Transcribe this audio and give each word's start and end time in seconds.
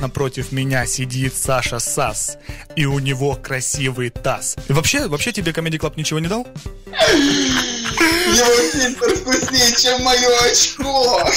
Напротив 0.00 0.50
меня 0.50 0.86
сидит 0.86 1.34
Саша 1.36 1.78
Сас, 1.78 2.38
и 2.74 2.86
у 2.86 2.98
него 2.98 3.34
красивый 3.36 4.08
таз. 4.08 4.56
И 4.68 4.72
вообще, 4.72 5.06
вообще 5.08 5.30
тебе 5.30 5.52
Comedy 5.52 5.78
Club 5.78 5.92
ничего 5.96 6.18
не 6.20 6.28
дал? 6.28 6.46
Его 6.86 8.70
фильтр 8.72 9.14
вкуснее, 9.16 9.76
чем 9.76 10.02
мое 10.02 10.28
очко. 10.50 11.28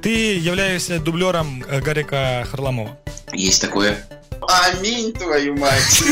Ты 0.00 0.36
являешься 0.36 1.00
дублером 1.00 1.64
э, 1.68 1.80
Гарика 1.80 2.46
Харламова. 2.48 2.96
Есть 3.32 3.62
такое. 3.62 4.06
Аминь, 4.42 5.12
твою 5.12 5.56
мать. 5.56 6.02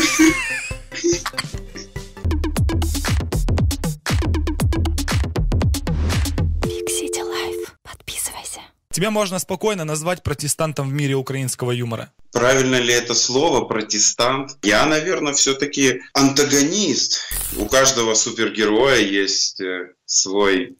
Тебя 8.95 9.11
можно 9.11 9.39
спокойно 9.39 9.83
назвать 9.83 10.23
протестантом 10.23 10.89
в 10.89 10.93
мире 10.93 11.15
украинского 11.15 11.71
юмора. 11.71 12.13
Правильно 12.31 12.77
ли 12.77 12.93
это 12.93 13.13
слово 13.13 13.65
протестант? 13.65 14.57
Я, 14.61 14.85
наверное, 14.85 15.33
все-таки 15.33 16.01
антагонист. 16.13 17.19
У 17.57 17.65
каждого 17.65 18.13
супергероя 18.13 19.01
есть 19.01 19.59
э, 19.59 19.95
свой 20.05 20.77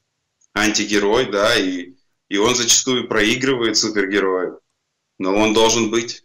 антигерой, 0.54 1.30
да, 1.30 1.58
и, 1.58 1.96
и 2.30 2.38
он 2.38 2.56
зачастую 2.56 3.10
проигрывает 3.10 3.76
супергерою. 3.76 4.62
Но 5.18 5.36
он 5.36 5.54
должен 5.54 5.92
быть. 5.92 6.24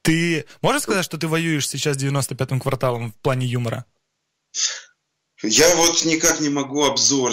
Ты 0.00 0.46
можешь 0.62 0.84
сказать, 0.84 1.04
что 1.04 1.18
ты 1.18 1.28
воюешь 1.28 1.68
сейчас 1.68 1.98
95-м 1.98 2.60
кварталом 2.60 3.12
в 3.12 3.16
плане 3.16 3.46
юмора? 3.46 3.84
Я 5.42 5.74
вот 5.76 6.04
никак 6.04 6.40
не 6.40 6.50
могу 6.50 6.84
обзор 6.84 7.32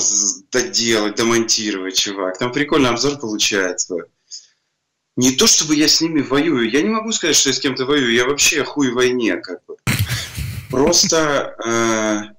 доделать, 0.52 1.16
домонтировать, 1.16 1.98
чувак. 1.98 2.38
Там 2.38 2.54
прикольный 2.54 2.90
обзор 2.90 3.20
получается. 3.20 3.96
Не 5.18 5.32
то, 5.32 5.48
чтобы 5.48 5.76
я 5.76 5.88
с 5.88 6.00
ними 6.00 6.22
воюю. 6.22 6.70
Я 6.70 6.82
не 6.82 6.90
могу 6.90 7.12
сказать, 7.12 7.36
что 7.36 7.50
я 7.50 7.56
с 7.56 7.60
кем-то 7.60 7.86
воюю. 7.86 8.14
Я 8.14 8.26
вообще 8.26 8.64
хуй 8.64 8.92
в 8.92 8.96
войне, 8.96 9.36
как 9.38 9.66
бы. 9.66 9.76
Просто 10.70 11.56
э, 11.66 12.36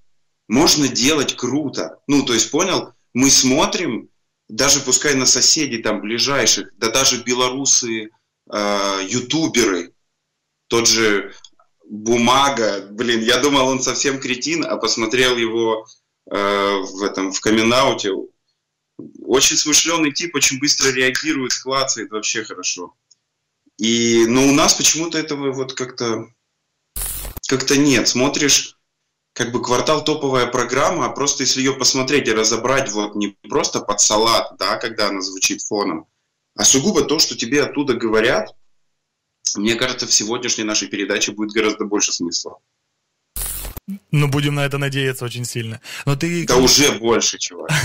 можно 0.46 0.88
делать 0.88 1.36
круто. 1.36 1.98
Ну, 2.06 2.24
то 2.24 2.32
есть, 2.32 2.50
понял? 2.50 2.94
Мы 3.12 3.30
смотрим, 3.30 4.08
даже 4.48 4.80
пускай 4.80 5.14
на 5.14 5.26
соседей 5.26 5.82
там 5.82 6.00
ближайших, 6.00 6.70
да 6.78 6.90
даже 6.90 7.22
белорусы, 7.22 8.10
э, 8.50 9.00
ютуберы, 9.08 9.92
тот 10.68 10.86
же 10.86 11.34
бумага, 11.88 12.86
блин, 12.90 13.20
я 13.20 13.38
думал, 13.38 13.68
он 13.68 13.80
совсем 13.80 14.20
кретин, 14.20 14.64
а 14.64 14.76
посмотрел 14.76 15.36
его 15.36 15.86
э, 16.30 16.36
в 16.36 17.02
этом 17.02 17.32
в 17.32 17.40
камин 17.40 17.72
Очень 19.22 19.56
смышленый 19.56 20.12
тип, 20.12 20.34
очень 20.34 20.58
быстро 20.60 20.90
реагирует, 20.90 21.54
клацает, 21.54 22.10
вообще 22.10 22.44
хорошо. 22.44 22.94
И, 23.78 24.24
но 24.26 24.42
ну, 24.42 24.48
у 24.48 24.52
нас 24.52 24.74
почему-то 24.74 25.18
этого 25.18 25.52
вот 25.52 25.72
как-то 25.72 26.28
как-то 27.48 27.78
нет. 27.78 28.06
Смотришь, 28.06 28.76
как 29.32 29.52
бы 29.52 29.62
квартал 29.62 30.04
топовая 30.04 30.46
программа, 30.46 31.06
а 31.06 31.10
просто 31.10 31.44
если 31.44 31.60
ее 31.60 31.72
посмотреть 31.72 32.28
и 32.28 32.32
разобрать 32.32 32.90
вот 32.90 33.14
не 33.14 33.38
просто 33.48 33.80
под 33.80 34.00
салат, 34.00 34.56
да, 34.58 34.76
когда 34.76 35.08
она 35.08 35.22
звучит 35.22 35.62
фоном, 35.62 36.06
а 36.56 36.64
сугубо 36.64 37.04
то, 37.04 37.18
что 37.18 37.36
тебе 37.36 37.62
оттуда 37.62 37.94
говорят, 37.94 38.54
мне 39.56 39.74
кажется, 39.74 40.06
в 40.06 40.12
сегодняшней 40.12 40.64
нашей 40.64 40.88
передаче 40.88 41.32
будет 41.32 41.52
гораздо 41.52 41.84
больше 41.84 42.12
смысла. 42.12 42.58
Ну, 44.10 44.28
будем 44.28 44.54
на 44.54 44.66
это 44.66 44.76
надеяться 44.76 45.24
очень 45.24 45.46
сильно. 45.46 45.80
Но 46.04 46.14
ты... 46.14 46.46
Да 46.46 46.56
уже 46.56 46.92
больше, 46.92 47.38
чувак. 47.38 47.70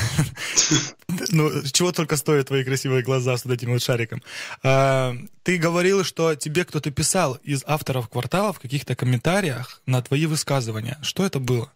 Ну, 1.29 1.51
чего 1.71 1.91
только 1.91 2.17
стоят 2.17 2.47
твои 2.47 2.63
красивые 2.63 3.03
глаза 3.03 3.37
с 3.37 3.45
вот 3.45 3.53
этим 3.53 3.71
вот 3.71 3.81
шариком. 3.81 4.21
А, 4.63 5.15
ты 5.43 5.57
говорил, 5.57 6.03
что 6.03 6.35
тебе 6.35 6.65
кто-то 6.65 6.91
писал 6.91 7.35
из 7.43 7.63
авторов 7.65 8.09
квартала 8.09 8.51
в 8.51 8.59
каких-то 8.59 8.95
комментариях 8.95 9.81
на 9.85 10.01
твои 10.01 10.25
высказывания. 10.25 10.97
Что 11.01 11.25
это 11.25 11.39
было? 11.39 11.71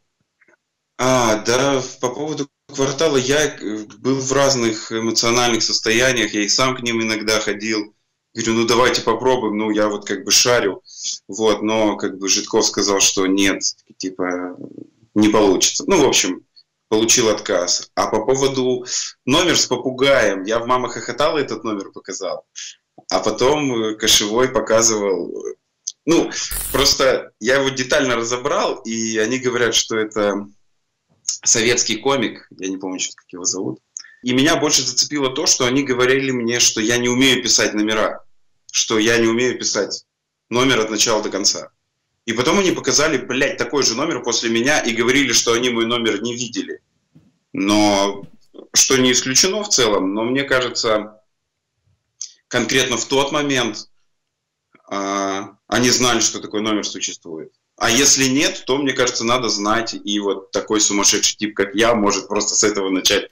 А, 0.98 1.38
да, 1.44 1.82
по 2.02 2.10
поводу 2.10 2.50
квартала 2.68 3.18
я 3.18 3.46
э, 3.46 3.86
был 4.00 4.20
в 4.20 4.32
разных 4.34 4.92
эмоциональных 4.92 5.64
состояниях, 5.64 6.34
я 6.34 6.42
и 6.42 6.50
сам 6.50 6.76
к 6.76 6.82
ним 6.82 7.02
иногда 7.02 7.40
ходил. 7.40 7.94
Говорю, 8.38 8.54
ну 8.54 8.68
давайте 8.68 9.02
попробуем, 9.02 9.58
ну 9.58 9.72
я 9.72 9.90
вот 9.90 10.06
как 10.06 10.24
бы 10.24 10.30
шарю, 10.30 10.84
вот, 11.28 11.64
но 11.64 11.98
как 11.98 12.20
бы 12.20 12.30
Житков 12.30 12.68
сказал, 12.68 13.00
что 13.00 13.26
нет, 13.26 13.64
типа 13.98 14.56
не 15.16 15.30
получится. 15.30 15.86
Ну, 15.88 16.06
в 16.06 16.08
общем, 16.08 16.46
получил 16.88 17.30
отказ. 17.30 17.90
А 17.96 18.06
по 18.06 18.24
поводу 18.24 18.86
номер 19.26 19.58
с 19.58 19.66
попугаем, 19.66 20.44
я 20.44 20.60
в 20.60 20.68
«Мама 20.68 20.88
хохотала» 20.88 21.40
этот 21.40 21.64
номер 21.64 21.92
показал, 21.92 22.46
а 23.10 23.22
потом 23.22 23.98
Кошевой 23.98 24.50
показывал 24.50 25.34
ну, 26.06 26.30
просто 26.72 27.32
я 27.40 27.56
его 27.56 27.70
детально 27.70 28.18
разобрал, 28.18 28.76
и 28.84 29.18
они 29.18 29.40
говорят, 29.40 29.74
что 29.74 29.98
это 29.98 30.48
советский 31.24 31.98
комик, 31.98 32.48
я 32.60 32.70
не 32.70 32.78
помню 32.78 33.00
сейчас, 33.00 33.16
как 33.16 33.34
его 33.34 33.46
зовут. 33.46 33.80
И 34.22 34.32
меня 34.32 34.58
больше 34.58 34.84
зацепило 34.84 35.32
то, 35.32 35.48
что 35.48 35.66
они 35.66 35.82
говорили 35.82 36.30
мне, 36.30 36.60
что 36.60 36.82
я 36.82 36.98
не 36.98 37.10
умею 37.10 37.42
писать 37.42 37.74
номера 37.74 38.24
что 38.78 39.00
я 39.00 39.18
не 39.18 39.28
умею 39.28 39.58
писать 39.58 40.06
номер 40.50 40.80
от 40.82 40.92
начала 40.92 41.24
до 41.24 41.30
конца. 41.30 41.72
И 42.26 42.34
потом 42.34 42.60
они 42.60 42.72
показали, 42.72 43.18
блядь, 43.18 43.58
такой 43.58 43.84
же 43.84 43.96
номер 43.96 44.22
после 44.22 44.50
меня 44.50 44.80
и 44.80 44.94
говорили, 44.94 45.34
что 45.34 45.54
они 45.54 45.70
мой 45.70 45.86
номер 45.86 46.22
не 46.22 46.36
видели. 46.36 46.82
Но 47.54 48.24
что 48.74 48.98
не 48.98 49.12
исключено 49.12 49.64
в 49.64 49.70
целом, 49.70 50.14
но 50.14 50.24
мне 50.24 50.44
кажется, 50.44 51.22
конкретно 52.48 52.98
в 52.98 53.06
тот 53.06 53.32
момент 53.32 53.90
э, 54.92 55.42
они 55.68 55.90
знали, 55.90 56.20
что 56.20 56.40
такой 56.40 56.62
номер 56.62 56.86
существует. 56.86 57.52
А 57.78 57.90
если 57.90 58.28
нет, 58.28 58.64
то, 58.68 58.78
мне 58.78 58.94
кажется, 58.94 59.24
надо 59.24 59.50
знать, 59.50 59.96
и 59.96 60.20
вот 60.20 60.52
такой 60.52 60.82
сумасшедший 60.82 61.38
тип, 61.38 61.56
как 61.56 61.74
я, 61.74 61.96
может 61.96 62.28
просто 62.28 62.56
с 62.56 62.64
этого 62.64 62.90
начать 62.90 63.30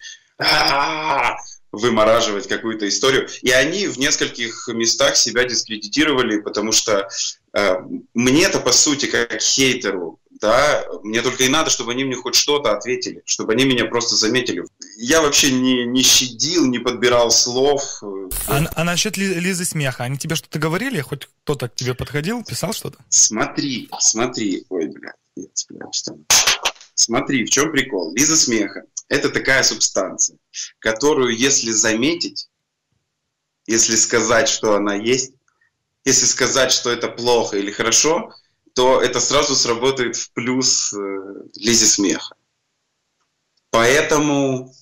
вымораживать 1.75 2.47
какую-то 2.47 2.87
историю. 2.87 3.27
И 3.41 3.51
они 3.51 3.87
в 3.87 3.97
нескольких 3.97 4.67
местах 4.67 5.17
себя 5.17 5.43
дискредитировали, 5.45 6.39
потому 6.39 6.71
что 6.71 7.07
э, 7.53 7.75
мне-то, 8.13 8.59
по 8.59 8.71
сути, 8.71 9.05
как 9.05 9.41
хейтеру, 9.41 10.19
да, 10.41 10.85
мне 11.03 11.21
только 11.21 11.43
и 11.43 11.49
надо, 11.49 11.69
чтобы 11.69 11.91
они 11.91 12.03
мне 12.03 12.15
хоть 12.15 12.35
что-то 12.35 12.75
ответили, 12.75 13.21
чтобы 13.25 13.53
они 13.53 13.63
меня 13.65 13.85
просто 13.85 14.15
заметили. 14.15 14.63
Я 14.97 15.21
вообще 15.21 15.51
не, 15.51 15.85
не 15.85 16.03
щадил, 16.03 16.65
не 16.65 16.79
подбирал 16.79 17.31
слов. 17.31 17.81
А, 18.47 18.61
а 18.75 18.83
насчет 18.83 19.17
Лизы 19.17 19.65
Смеха, 19.65 20.03
они 20.03 20.17
тебе 20.17 20.35
что-то 20.35 20.59
говорили? 20.59 20.99
Хоть 21.01 21.29
кто-то 21.43 21.69
к 21.69 21.75
тебе 21.75 21.93
подходил, 21.93 22.43
писал 22.43 22.73
что-то? 22.73 22.97
Смотри, 23.09 23.89
смотри, 23.99 24.65
ой, 24.69 24.87
блядь, 24.87 25.15
я 25.35 25.85
Смотри, 26.97 27.45
в 27.45 27.49
чем 27.49 27.71
прикол. 27.71 28.13
Лиза 28.15 28.37
Смеха 28.37 28.83
это 29.07 29.29
такая 29.29 29.63
субстанция, 29.63 30.37
которую, 30.79 31.35
если 31.35 31.71
заметить, 31.71 32.49
если 33.67 33.95
сказать, 33.95 34.49
что 34.49 34.75
она 34.75 34.95
есть, 34.95 35.33
если 36.03 36.25
сказать, 36.25 36.71
что 36.71 36.91
это 36.91 37.07
плохо 37.07 37.57
или 37.57 37.71
хорошо, 37.71 38.33
то 38.73 39.01
это 39.01 39.19
сразу 39.19 39.55
сработает 39.55 40.15
в 40.15 40.31
плюс 40.33 40.93
э, 40.93 40.97
Лизе 41.55 41.85
смеха. 41.85 42.35
Поэтому 43.71 44.73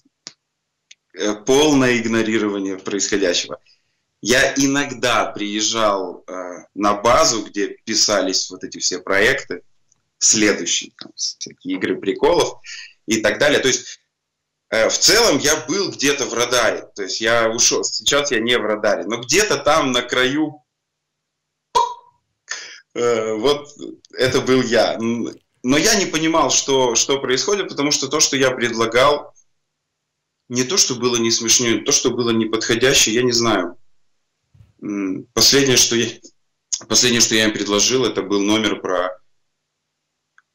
э, 1.13 1.33
полное 1.45 1.97
игнорирование 1.97 2.77
происходящего. 2.77 3.59
Я 4.21 4.53
иногда 4.55 5.25
приезжал 5.25 6.23
э, 6.27 6.33
на 6.73 6.95
базу, 6.95 7.43
где 7.43 7.69
писались 7.69 8.49
вот 8.49 8.63
эти 8.63 8.79
все 8.79 8.99
проекты, 8.99 9.61
следующие, 10.17 10.91
там, 10.97 11.11
всякие 11.15 11.75
игры 11.75 11.99
приколов 11.99 12.59
и 13.05 13.21
так 13.21 13.37
далее. 13.37 13.59
То 13.59 13.67
есть 13.67 14.02
в 14.73 14.97
целом 14.97 15.37
я 15.37 15.55
был 15.67 15.91
где-то 15.91 16.25
в 16.25 16.33
радаре. 16.33 16.87
То 16.95 17.03
есть 17.03 17.21
я 17.21 17.49
ушел, 17.49 17.83
сейчас 17.83 18.31
я 18.31 18.39
не 18.39 18.57
в 18.57 18.65
радаре, 18.65 19.05
но 19.05 19.17
где-то 19.17 19.57
там 19.57 19.91
на 19.91 20.01
краю 20.01 20.63
э, 22.95 23.33
вот 23.35 23.69
это 24.17 24.41
был 24.41 24.63
я. 24.63 24.97
Но 24.99 25.77
я 25.77 25.95
не 25.95 26.05
понимал, 26.05 26.49
что, 26.49 26.95
что 26.95 27.19
происходит, 27.19 27.69
потому 27.69 27.91
что 27.91 28.07
то, 28.07 28.19
что 28.19 28.35
я 28.35 28.51
предлагал, 28.51 29.33
не 30.49 30.63
то, 30.63 30.77
что 30.77 30.95
было 30.95 31.17
не 31.17 31.31
смешно, 31.31 31.83
то, 31.85 31.91
что 31.91 32.09
было 32.09 32.31
неподходящее, 32.31 33.15
я 33.15 33.23
не 33.23 33.31
знаю. 33.31 33.77
Последнее, 35.33 35.77
что 35.77 35.95
я, 35.95 36.07
последнее, 36.87 37.21
что 37.21 37.35
я 37.35 37.45
им 37.45 37.53
предложил, 37.53 38.05
это 38.05 38.23
был 38.23 38.41
номер 38.41 38.81
про 38.81 39.17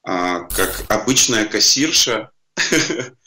а, 0.02 0.40
как 0.40 0.84
обычная 0.88 1.46
кассирша 1.46 2.30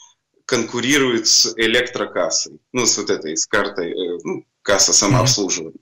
конкурирует 0.52 1.26
с 1.26 1.54
электрокассой, 1.56 2.60
ну, 2.72 2.84
с 2.84 2.98
вот 2.98 3.08
этой, 3.08 3.38
с 3.38 3.46
картой, 3.46 3.92
э, 3.92 4.18
ну, 4.22 4.44
касса 4.60 4.92
самообслуживания. 4.92 5.80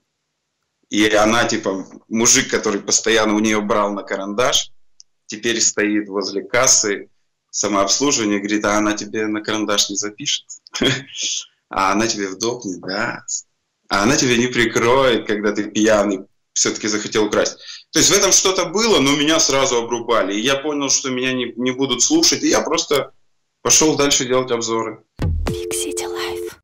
И 0.89 1.09
она, 1.09 1.43
типа, 1.43 1.85
мужик, 2.07 2.49
который 2.49 2.79
постоянно 2.79 3.35
у 3.35 3.39
нее 3.39 3.59
брал 3.59 3.91
на 3.91 4.03
карандаш, 4.03 4.71
теперь 5.25 5.59
стоит 5.59 6.07
возле 6.07 6.43
кассы 6.43 7.09
самообслуживания, 7.49 8.37
говорит, 8.37 8.63
а 8.63 8.77
она 8.77 8.93
тебе 8.93 9.27
на 9.27 9.41
карандаш 9.41 9.89
не 9.89 9.97
запишет? 9.97 10.45
А 11.73 11.93
она 11.93 12.05
тебе 12.05 12.27
вдохнет, 12.27 12.81
да. 12.81 13.23
а 13.87 14.03
она 14.03 14.17
тебя 14.17 14.35
не 14.35 14.47
прикроет, 14.47 15.25
когда 15.25 15.53
ты 15.53 15.71
пьяный 15.71 16.25
все-таки 16.51 16.89
захотел 16.89 17.23
украсть. 17.23 17.57
То 17.91 17.99
есть 17.99 18.11
в 18.11 18.13
этом 18.13 18.33
что-то 18.33 18.65
было, 18.65 18.99
но 18.99 19.15
меня 19.15 19.39
сразу 19.39 19.77
обрубали. 19.77 20.33
И 20.35 20.41
я 20.41 20.57
понял, 20.57 20.89
что 20.89 21.09
меня 21.11 21.31
не, 21.31 21.53
не 21.55 21.71
будут 21.71 22.01
слушать, 22.01 22.43
и 22.43 22.49
я 22.49 22.59
просто 22.59 23.13
пошел 23.61 23.95
дальше 23.95 24.25
делать 24.25 24.51
обзоры. 24.51 25.03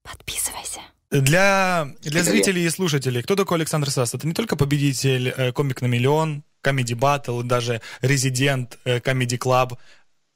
Подписывайся. 0.04 0.82
Для, 1.10 1.94
для 2.02 2.24
зрителей 2.24 2.66
и 2.66 2.70
слушателей, 2.70 3.24
кто 3.24 3.36
такой 3.36 3.58
Александр 3.58 3.90
Сас? 3.90 4.14
Это 4.14 4.28
не 4.28 4.34
только 4.34 4.56
победитель 4.56 5.30
э, 5.30 5.52
комик 5.54 5.82
на 5.82 5.86
миллион, 5.88 6.44
Comedy 6.64 6.96
Battle, 6.96 7.44
даже 7.44 7.82
резидент 8.02 8.78
э, 8.84 9.00
Comedy 9.00 9.38
Club, 9.38 9.78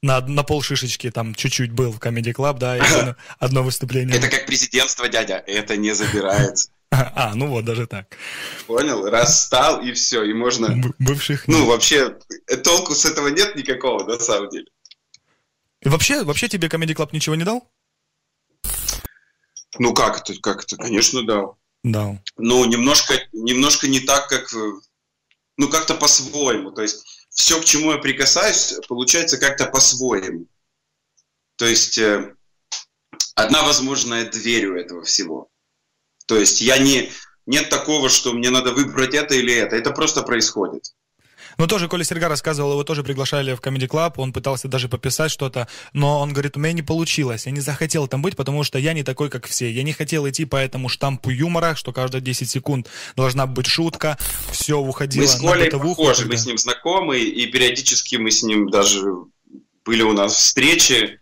на, 0.02 0.20
на 0.20 0.42
пол 0.42 0.62
шишечки 0.62 1.10
там 1.10 1.34
чуть-чуть 1.34 1.72
был 1.72 1.92
в 1.92 1.98
Comedy 1.98 2.32
Club, 2.32 2.58
да, 2.58 2.74
одно, 2.74 3.16
одно 3.38 3.62
выступление. 3.62 4.16
Это 4.16 4.28
как 4.28 4.46
президентство, 4.46 5.08
дядя, 5.08 5.42
это 5.46 5.76
не 5.76 5.92
забирается. 5.92 6.70
А, 6.94 7.32
ну 7.34 7.46
вот, 7.46 7.64
даже 7.64 7.86
так. 7.86 8.18
Понял? 8.66 9.08
Раз 9.08 9.44
стал, 9.44 9.80
и 9.80 9.92
все, 9.92 10.24
и 10.24 10.34
можно... 10.34 10.78
Бывших... 10.98 11.48
Ну, 11.48 11.64
вообще, 11.64 12.18
толку 12.62 12.94
с 12.94 13.06
этого 13.06 13.28
нет 13.28 13.56
никакого, 13.56 14.04
на 14.06 14.18
самом 14.18 14.50
деле. 14.50 14.66
И 15.82 15.88
вообще, 15.88 16.22
вообще 16.22 16.48
тебе 16.48 16.68
Comedy 16.68 16.94
Club 16.94 17.10
ничего 17.12 17.34
не 17.34 17.44
дал? 17.44 17.68
Ну, 19.78 19.94
как 19.94 20.20
это, 20.20 20.40
как 20.40 20.62
это? 20.62 20.76
Конечно, 20.76 21.24
дал. 21.24 21.58
Дал. 21.82 22.18
Ну, 22.36 22.64
немножко, 22.64 23.14
немножко 23.32 23.88
не 23.88 24.00
так, 24.00 24.28
как... 24.28 24.52
Ну, 25.58 25.68
как-то 25.68 25.94
по-своему. 25.94 26.70
То 26.70 26.82
есть, 26.82 27.04
все, 27.30 27.60
к 27.60 27.64
чему 27.64 27.92
я 27.92 27.98
прикасаюсь, 27.98 28.74
получается 28.88 29.38
как-то 29.38 29.66
по-своему. 29.66 30.46
То 31.56 31.66
есть, 31.66 31.98
э, 31.98 32.34
одна 33.34 33.62
возможная 33.62 34.30
дверь 34.30 34.66
у 34.66 34.76
этого 34.76 35.02
всего. 35.02 35.48
То 36.26 36.36
есть 36.36 36.60
я 36.60 36.78
не, 36.78 37.12
нет 37.46 37.68
такого, 37.68 38.08
что 38.08 38.32
мне 38.32 38.50
надо 38.50 38.72
выбрать 38.72 39.14
это 39.14 39.34
или 39.34 39.54
это. 39.54 39.76
Это 39.76 39.90
просто 39.90 40.22
происходит. 40.22 40.94
Ну, 41.58 41.66
тоже 41.66 41.88
Коля 41.88 42.04
Серга 42.04 42.28
рассказывал, 42.28 42.72
его 42.72 42.84
тоже 42.84 43.02
приглашали 43.02 43.54
в 43.54 43.60
Comedy 43.60 43.88
Club, 43.88 44.14
он 44.16 44.32
пытался 44.32 44.68
даже 44.68 44.88
пописать 44.88 45.30
что-то, 45.30 45.68
но 45.92 46.20
он 46.20 46.32
говорит, 46.32 46.56
у 46.56 46.60
меня 46.60 46.72
не 46.72 46.82
получилось, 46.82 47.46
я 47.46 47.52
не 47.52 47.60
захотел 47.60 48.08
там 48.08 48.22
быть, 48.22 48.36
потому 48.36 48.64
что 48.64 48.78
я 48.78 48.92
не 48.92 49.02
такой, 49.02 49.30
как 49.30 49.46
все. 49.46 49.70
Я 49.70 49.82
не 49.82 49.92
хотел 49.92 50.28
идти 50.28 50.44
по 50.44 50.56
этому 50.56 50.88
штампу 50.88 51.30
юмора, 51.30 51.74
что 51.74 51.92
каждые 51.92 52.22
10 52.22 52.48
секунд 52.48 52.88
должна 53.16 53.46
быть 53.46 53.66
шутка, 53.66 54.18
все 54.50 54.78
уходило 54.78 55.22
мы 55.22 55.28
с 55.28 55.40
Колей 55.40 55.70
похожи, 55.70 56.26
мы 56.26 56.36
с 56.36 56.46
ним 56.46 56.58
знакомы, 56.58 57.18
и 57.18 57.46
периодически 57.46 58.16
мы 58.16 58.30
с 58.30 58.42
ним 58.42 58.70
даже 58.70 59.02
были 59.84 60.02
у 60.02 60.12
нас 60.12 60.34
встречи, 60.34 61.20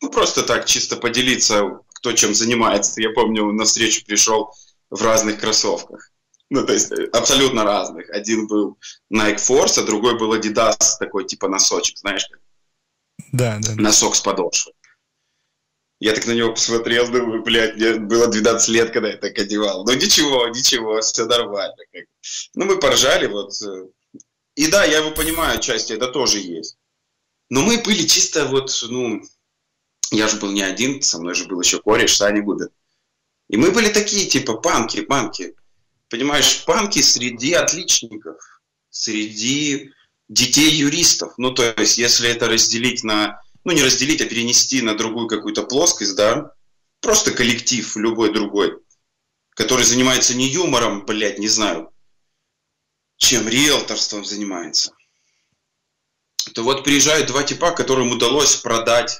ну, 0.00 0.10
просто 0.10 0.42
так, 0.42 0.66
чисто 0.66 0.96
поделиться 0.96 1.78
кто 2.02 2.12
чем 2.12 2.34
занимается. 2.34 3.00
Я 3.00 3.10
помню, 3.10 3.52
на 3.52 3.64
встречу 3.64 4.04
пришел 4.04 4.52
в 4.90 5.00
разных 5.02 5.38
кроссовках. 5.38 6.10
Ну, 6.52 6.66
то 6.66 6.74
есть 6.74 6.92
э, 6.92 7.06
абсолютно 7.14 7.64
разных. 7.64 8.10
Один 8.10 8.46
был 8.46 8.76
Nike 9.10 9.36
Force, 9.38 9.78
а 9.78 9.84
другой 9.84 10.18
был 10.18 10.34
Adidas, 10.34 10.98
такой 10.98 11.24
типа 11.24 11.48
носочек, 11.48 11.96
знаешь, 11.96 12.26
как? 12.30 12.40
Да, 13.32 13.58
да. 13.62 13.74
Носок 13.76 14.14
с 14.14 14.20
подошвой. 14.20 14.74
Я 15.98 16.12
так 16.14 16.26
на 16.26 16.32
него 16.32 16.52
посмотрел, 16.52 17.10
думаю, 17.10 17.42
блядь, 17.42 17.76
мне 17.76 17.94
было 17.94 18.26
12 18.26 18.68
лет, 18.68 18.90
когда 18.90 19.08
я 19.08 19.16
так 19.16 19.38
одевал. 19.38 19.86
Ну 19.86 19.94
ничего, 19.94 20.46
ничего, 20.48 21.00
все 21.00 21.24
нормально. 21.24 21.74
Ну 22.54 22.66
мы 22.66 22.78
поржали, 22.78 23.28
вот. 23.28 23.52
Э. 23.62 23.86
И 24.54 24.66
да, 24.66 24.84
я 24.84 24.98
его 24.98 25.12
понимаю, 25.12 25.58
части 25.58 25.94
это 25.94 26.08
тоже 26.08 26.38
есть. 26.38 26.76
Но 27.48 27.62
мы 27.62 27.78
были 27.78 28.06
чисто 28.06 28.44
вот, 28.44 28.70
ну, 28.90 29.22
я 30.10 30.28
же 30.28 30.36
был 30.36 30.52
не 30.52 30.62
один, 30.62 31.00
со 31.00 31.18
мной 31.18 31.34
же 31.34 31.46
был 31.46 31.62
еще 31.62 31.80
кореш 31.80 32.14
Саня 32.14 32.42
Губин. 32.42 32.68
И 33.48 33.56
мы 33.56 33.70
были 33.70 33.88
такие, 33.88 34.26
типа, 34.26 34.58
панки, 34.58 35.00
панки. 35.00 35.54
Понимаешь, 36.12 36.66
панки 36.66 37.00
среди 37.00 37.54
отличников, 37.54 38.36
среди 38.90 39.92
детей 40.28 40.70
юристов. 40.70 41.32
Ну, 41.38 41.52
то 41.52 41.74
есть, 41.78 41.96
если 41.96 42.28
это 42.28 42.48
разделить 42.48 43.02
на... 43.02 43.40
Ну, 43.64 43.72
не 43.72 43.82
разделить, 43.82 44.20
а 44.20 44.26
перенести 44.26 44.82
на 44.82 44.94
другую 44.94 45.26
какую-то 45.26 45.62
плоскость, 45.62 46.14
да, 46.14 46.52
просто 47.00 47.32
коллектив 47.32 47.96
любой 47.96 48.30
другой, 48.30 48.78
который 49.54 49.86
занимается 49.86 50.34
не 50.34 50.50
юмором, 50.50 51.06
блядь, 51.06 51.38
не 51.38 51.48
знаю, 51.48 51.90
чем 53.16 53.48
риэлторством 53.48 54.26
занимается, 54.26 54.94
то 56.52 56.62
вот 56.62 56.84
приезжают 56.84 57.28
два 57.28 57.42
типа, 57.42 57.70
которым 57.70 58.10
удалось 58.10 58.56
продать 58.56 59.18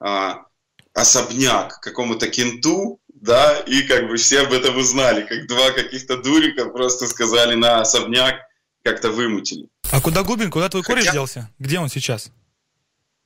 а, 0.00 0.46
особняк 0.94 1.78
какому-то 1.80 2.28
кенту, 2.28 3.01
да, 3.14 3.58
и 3.60 3.82
как 3.82 4.08
бы 4.08 4.16
все 4.16 4.40
об 4.42 4.52
этом 4.52 4.76
узнали, 4.76 5.24
как 5.26 5.46
два 5.46 5.70
каких-то 5.72 6.16
дурика 6.16 6.66
просто 6.66 7.06
сказали 7.06 7.54
на 7.54 7.80
особняк, 7.80 8.36
как-то 8.82 9.10
вымутили. 9.10 9.68
А 9.90 10.00
куда 10.00 10.22
Губин, 10.22 10.50
куда 10.50 10.68
твой 10.68 10.82
кореш 10.82 11.04
Хотя... 11.04 11.12
делся? 11.12 11.50
Где 11.58 11.78
он 11.78 11.88
сейчас? 11.88 12.32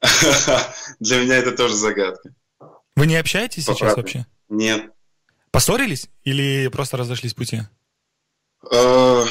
Для 1.01 1.23
меня 1.23 1.37
это 1.37 1.53
тоже 1.53 1.75
загадка. 1.75 2.35
Вы 2.95 3.07
не 3.07 3.17
общаетесь 3.17 3.65
По 3.65 3.73
сейчас 3.73 3.93
правде. 3.95 4.01
вообще? 4.03 4.27
Нет. 4.49 4.91
Поссорились 5.51 6.09
или 6.25 6.69
просто 6.69 6.97
разошлись 6.97 7.35
пути? 7.35 7.63
А, 8.71 9.25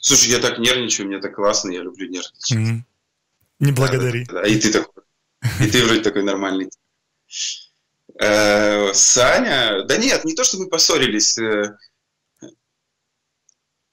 слушай, 0.00 0.30
я 0.30 0.38
так 0.38 0.58
нервничаю, 0.58 1.08
мне 1.08 1.18
так 1.18 1.34
классно, 1.34 1.70
я 1.70 1.82
люблю 1.82 2.08
нервничать. 2.08 2.84
Не 3.58 3.72
благодари. 3.72 4.24
Да, 4.26 4.42
да, 4.42 4.46
и 4.46 4.58
ты 4.58 4.72
такой. 4.72 5.02
И 5.60 5.70
ты 5.70 5.84
вроде 5.84 6.00
такой 6.02 6.22
нормальный. 6.22 6.70
Э, 8.20 8.92
Саня, 8.94 9.84
да 9.84 9.96
нет, 9.96 10.24
не 10.24 10.34
то, 10.34 10.44
что 10.44 10.58
мы 10.58 10.68
поссорились, 10.68 11.38
э, 11.38 11.76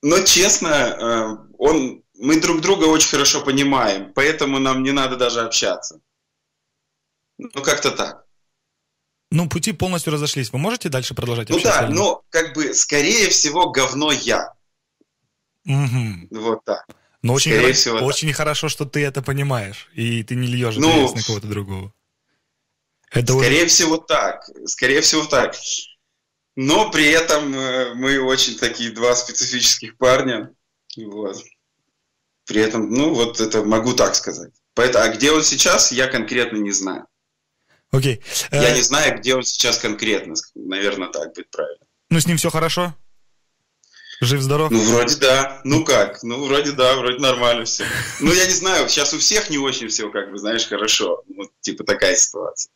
но 0.02 0.20
честно, 0.22 0.68
э, 0.68 1.56
он, 1.58 2.04
мы 2.14 2.40
друг 2.40 2.62
друга 2.62 2.86
очень 2.86 3.10
хорошо 3.10 3.44
понимаем, 3.44 4.14
поэтому 4.14 4.60
нам 4.60 4.84
не 4.84 4.92
надо 4.92 5.16
даже 5.16 5.42
общаться. 5.42 6.00
Ну, 7.38 7.50
как-то 7.64 7.92
так. 7.92 8.26
Ну, 9.32 9.50
пути 9.50 9.74
полностью 9.74 10.14
разошлись. 10.14 10.52
Вы 10.52 10.60
можете 10.60 10.90
дальше 10.90 11.16
продолжать 11.16 11.50
ну 11.50 11.58
общаться? 11.58 11.82
Ну 11.82 11.88
да, 11.88 11.94
но 11.94 12.24
как 12.30 12.54
бы, 12.54 12.74
скорее 12.74 13.30
всего, 13.30 13.72
говно 13.72 14.12
я. 14.12 14.54
Угу. 15.66 16.28
Вот 16.40 16.64
так. 16.64 16.86
Но 17.22 17.34
очень, 17.34 17.54
Скорее 17.54 17.74
всего, 17.74 17.98
очень 17.98 18.28
да. 18.28 18.34
хорошо, 18.36 18.70
что 18.70 18.86
ты 18.86 19.04
это 19.04 19.24
понимаешь, 19.24 19.90
и 19.96 20.22
ты 20.24 20.36
не 20.36 20.46
льешь 20.46 20.76
ну, 20.76 21.12
на 21.12 21.24
кого-то 21.24 21.48
другого. 21.48 21.92
Это 23.16 23.34
скорее 23.34 23.64
уже... 23.64 23.68
всего 23.68 23.98
так. 23.98 24.44
Скорее 24.66 25.02
всего 25.02 25.26
так. 25.26 25.56
Но 26.56 26.92
при 26.92 27.08
этом 27.08 27.54
э, 27.56 27.94
мы 27.96 28.20
очень 28.20 28.58
такие 28.58 28.92
два 28.92 29.16
специфических 29.16 29.98
парня. 29.98 30.54
Вот. 30.98 31.38
При 32.46 32.62
этом, 32.62 32.92
ну, 32.92 33.14
вот 33.14 33.40
это 33.40 33.64
могу 33.64 33.94
так 33.94 34.16
сказать. 34.16 34.52
Поэтому, 34.74 35.06
а 35.06 35.10
где 35.10 35.32
он 35.32 35.44
сейчас, 35.44 35.92
я 35.92 36.08
конкретно 36.08 36.58
не 36.58 36.72
знаю. 36.72 37.08
Окей. 37.92 38.18
Okay. 38.18 38.62
Я 38.62 38.72
uh... 38.72 38.76
не 38.76 38.82
знаю, 38.82 39.18
где 39.18 39.36
он 39.36 39.44
сейчас 39.44 39.78
конкретно. 39.78 40.36
Наверное, 40.54 41.08
так 41.08 41.34
будет 41.34 41.50
правильно. 41.50 41.86
Ну, 42.10 42.20
с 42.20 42.28
ним 42.28 42.38
все 42.38 42.50
хорошо? 42.50 42.94
Жив-здоров? 44.22 44.72
Ну, 44.72 44.80
вроде 44.80 45.16
да. 45.18 45.62
Ну 45.64 45.84
как? 45.84 46.22
Ну, 46.24 46.46
вроде 46.46 46.72
да, 46.72 46.96
вроде 46.96 47.20
нормально 47.20 47.66
все. 47.66 47.86
Ну, 48.20 48.34
я 48.34 48.46
не 48.46 48.54
знаю, 48.54 48.88
сейчас 48.88 49.14
у 49.14 49.20
всех 49.20 49.50
не 49.50 49.58
очень 49.58 49.88
все, 49.88 50.10
как 50.10 50.32
бы, 50.32 50.38
знаешь, 50.38 50.68
хорошо. 50.68 51.24
Вот, 51.36 51.52
типа 51.62 51.84
такая 51.84 52.16
ситуация. 52.16 52.72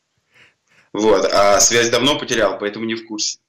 Вот. 0.94 1.26
А 1.32 1.60
связь 1.60 1.90
давно 1.90 2.18
потерял, 2.18 2.58
поэтому 2.58 2.86
не 2.86 2.96
в 2.96 3.08
курсе. 3.08 3.40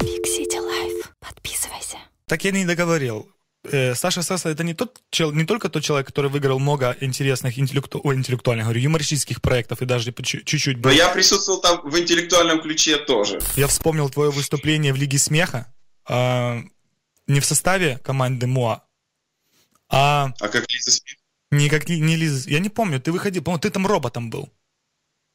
Фиксите 0.00 0.60
лайф. 0.60 1.12
Подписывайся. 1.20 1.98
Так 2.26 2.44
я 2.44 2.50
не 2.50 2.64
договорил. 2.64 3.28
Э, 3.64 3.94
Саша 3.94 4.22
Саса 4.22 4.50
это 4.50 4.62
не, 4.62 4.74
тот, 4.74 5.00
не 5.18 5.44
только 5.44 5.68
тот 5.68 5.82
человек, 5.82 6.06
который 6.06 6.30
выиграл 6.30 6.58
много 6.58 6.96
интересных 7.00 7.58
интеллекту... 7.58 8.00
О, 8.04 8.12
интеллектуальных, 8.14 8.66
говорю, 8.66 8.80
юмористических 8.80 9.40
проектов 9.40 9.82
и 9.82 9.86
даже 9.86 10.12
чуть-чуть... 10.12 10.78
Но 10.78 10.90
я 10.90 11.08
присутствовал 11.08 11.60
там 11.60 11.80
в 11.82 11.98
интеллектуальном 11.98 12.60
ключе 12.60 12.98
тоже. 12.98 13.40
Я 13.56 13.66
вспомнил 13.66 14.10
твое 14.10 14.30
выступление 14.30 14.92
в 14.92 14.96
Лиге 14.96 15.18
смеха. 15.18 15.72
А, 16.06 16.60
не 17.26 17.40
в 17.40 17.44
составе 17.44 17.98
команды 17.98 18.46
МОА, 18.46 18.82
а... 19.88 20.32
А 20.40 20.48
как 20.48 20.70
Лиза 20.70 20.90
Смех? 20.90 21.16
Не 21.50 21.68
как 21.68 21.88
не 21.88 22.16
Лиза... 22.16 22.50
Я 22.50 22.58
не 22.58 22.68
помню, 22.68 23.00
ты 23.00 23.12
выходил, 23.12 23.42
по-моему, 23.42 23.60
ты 23.60 23.70
там 23.70 23.86
роботом 23.86 24.28
был. 24.28 24.52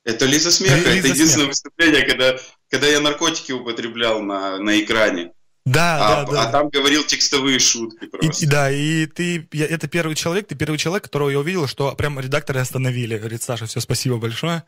Это 0.10 0.26
Лиза 0.26 0.52
Смеха, 0.52 0.76
Лиза 0.76 0.90
это 0.90 1.08
единственное 1.08 1.28
смех. 1.28 1.48
выступление, 1.50 2.04
когда, 2.04 2.38
когда 2.70 2.88
я 2.88 3.00
наркотики 3.00 3.52
употреблял 3.52 4.22
на, 4.22 4.58
на 4.58 4.80
экране. 4.80 5.32
Да, 5.66 5.98
а, 6.22 6.26
да, 6.26 6.32
да. 6.32 6.44
А 6.44 6.52
там 6.52 6.70
говорил 6.70 7.04
текстовые 7.04 7.60
шутки 7.60 8.08
просто. 8.08 8.44
И, 8.44 8.48
да, 8.48 8.72
и 8.72 9.06
ты, 9.06 9.48
я, 9.52 9.66
это 9.68 9.88
первый 9.88 10.16
человек, 10.16 10.48
ты 10.48 10.56
первый 10.56 10.78
человек, 10.78 11.04
которого 11.04 11.30
я 11.30 11.40
увидел, 11.40 11.68
что 11.68 11.94
прям 11.94 12.20
редакторы 12.20 12.60
остановили. 12.60 13.18
Говорит, 13.18 13.44
Саша, 13.44 13.66
все, 13.68 13.80
спасибо 13.80 14.18
большое. 14.18 14.64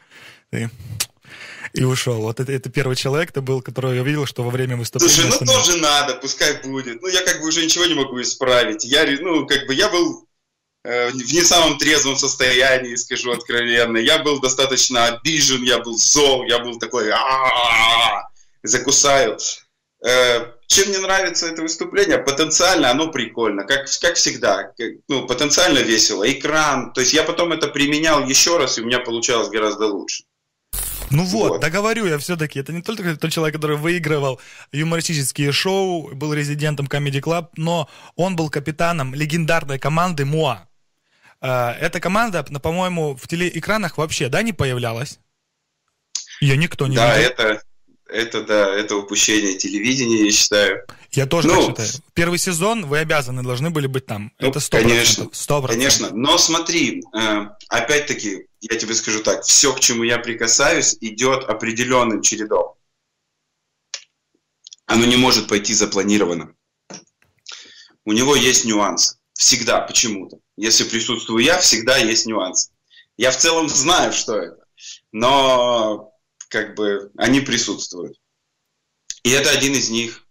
Ты 0.52 0.70
и 1.74 1.84
ушел. 1.84 2.22
Вот 2.22 2.40
это, 2.40 2.52
это 2.52 2.70
первый 2.70 2.96
человек, 2.96 3.32
ты 3.32 3.42
был, 3.42 3.62
которого 3.62 3.94
я 3.94 4.04
видел, 4.04 4.26
что 4.26 4.44
во 4.44 4.50
время 4.50 4.76
выступления... 4.76 5.14
Слушай, 5.14 5.38
ну 5.40 5.46
тоже 5.46 5.78
надо, 5.78 6.16
пускай 6.16 6.62
будет. 6.62 7.02
Ну, 7.02 7.08
я 7.08 7.22
как 7.24 7.40
бы 7.40 7.48
уже 7.48 7.64
ничего 7.64 7.86
не 7.86 7.94
могу 7.94 8.22
исправить. 8.22 8.84
Я, 8.84 9.06
ну, 9.22 9.48
как 9.48 9.68
бы 9.68 9.74
я 9.74 9.90
был 9.90 10.28
в 10.84 11.34
не 11.34 11.42
самом 11.42 11.78
трезвом 11.78 12.18
состоянии, 12.18 12.96
скажу 12.96 13.32
откровенно. 13.32 13.98
Я 13.98 14.20
был 14.20 14.40
достаточно 14.40 15.06
обижен, 15.06 15.64
я 15.64 15.80
был 15.80 15.98
зол, 15.98 16.44
я 16.46 16.60
был 16.60 16.80
такой... 16.80 17.12
закусаю. 18.64 19.38
Э, 20.04 20.54
чем 20.68 20.90
мне 20.90 21.00
нравится 21.00 21.48
это 21.48 21.62
выступление? 21.62 22.18
Потенциально 22.18 22.90
оно 22.90 23.12
прикольно, 23.12 23.64
как, 23.66 23.86
как 24.02 24.16
всегда. 24.16 24.72
Ну, 25.08 25.28
потенциально 25.28 25.80
весело. 25.80 26.30
Экран. 26.30 26.92
То 26.94 27.02
есть 27.02 27.14
я 27.14 27.24
потом 27.24 27.52
это 27.52 27.68
применял 27.68 28.26
еще 28.26 28.58
раз, 28.58 28.78
и 28.78 28.82
у 28.82 28.86
меня 28.86 29.00
получалось 29.00 29.50
гораздо 29.50 29.88
лучше. 29.88 30.24
Ну 31.12 31.26
вот, 31.26 31.50
вот. 31.50 31.62
договорю 31.62 32.06
я 32.06 32.18
все-таки. 32.18 32.60
Это 32.60 32.72
не 32.72 32.82
только 32.82 33.16
тот 33.18 33.32
человек, 33.32 33.56
который 33.56 33.76
выигрывал 33.76 34.40
юмористические 34.72 35.52
шоу, 35.52 36.16
был 36.16 36.34
резидентом 36.34 36.88
Comedy 36.88 37.20
Club, 37.20 37.50
но 37.58 37.90
он 38.16 38.38
был 38.38 38.50
капитаном 38.50 39.14
легендарной 39.14 39.78
команды 39.78 40.24
МУА. 40.24 40.68
Э, 41.42 41.72
эта 41.72 42.00
команда, 42.00 42.44
по-моему, 42.44 43.16
в 43.16 43.28
телеэкранах 43.28 43.98
вообще, 43.98 44.30
да, 44.30 44.42
не 44.42 44.54
появлялась? 44.54 45.20
Ее 46.40 46.58
никто 46.58 46.88
не 46.88 46.96
да, 46.96 47.18
видел. 47.18 47.34
Да, 47.38 47.44
это, 47.44 47.64
это, 48.08 48.44
да, 48.44 48.76
это 48.76 48.96
упущение 48.96 49.58
телевидения, 49.58 50.26
я 50.26 50.32
считаю. 50.32 50.86
Я 51.12 51.26
тоже 51.26 51.48
ну, 51.48 51.74
так 51.74 51.86
считаю. 51.86 52.04
Первый 52.14 52.40
сезон 52.40 52.86
вы 52.86 53.00
обязаны 53.00 53.44
должны 53.44 53.70
были 53.70 53.88
быть 53.88 54.06
там. 54.06 54.32
Ну, 54.40 54.50
это 54.50 54.60
100%. 54.60 54.70
Конечно, 54.82 55.24
100%. 55.24 55.68
конечно. 55.68 56.10
Но 56.14 56.38
смотри, 56.38 57.04
э, 57.14 57.48
опять-таки, 57.70 58.48
я 58.62 58.78
тебе 58.78 58.94
скажу 58.96 59.22
так, 59.22 59.44
все, 59.44 59.74
к 59.74 59.80
чему 59.80 60.04
я 60.04 60.20
прикасаюсь, 60.20 60.98
идет 61.02 61.44
определенным 61.46 62.22
чередом. 62.22 62.76
Оно 64.86 65.06
не 65.06 65.16
может 65.16 65.48
пойти 65.48 65.74
запланированно. 65.74 66.54
У 68.04 68.12
него 68.12 68.36
есть 68.36 68.66
нюансы. 68.66 69.21
Всегда, 69.42 69.82
почему-то. 69.82 70.38
Если 70.56 70.84
присутствую 70.84 71.44
я, 71.44 71.58
всегда 71.58 71.98
есть 71.98 72.28
нюансы. 72.28 72.70
Я 73.18 73.32
в 73.32 73.38
целом 73.38 73.70
знаю, 73.70 74.14
что 74.14 74.36
это. 74.36 74.58
Но 75.12 76.12
как 76.48 76.76
бы 76.76 77.10
они 77.18 77.42
присутствуют. 77.42 78.18
И 79.24 79.32
это 79.32 79.50
один 79.50 79.74
из 79.74 79.90
них. 79.90 80.28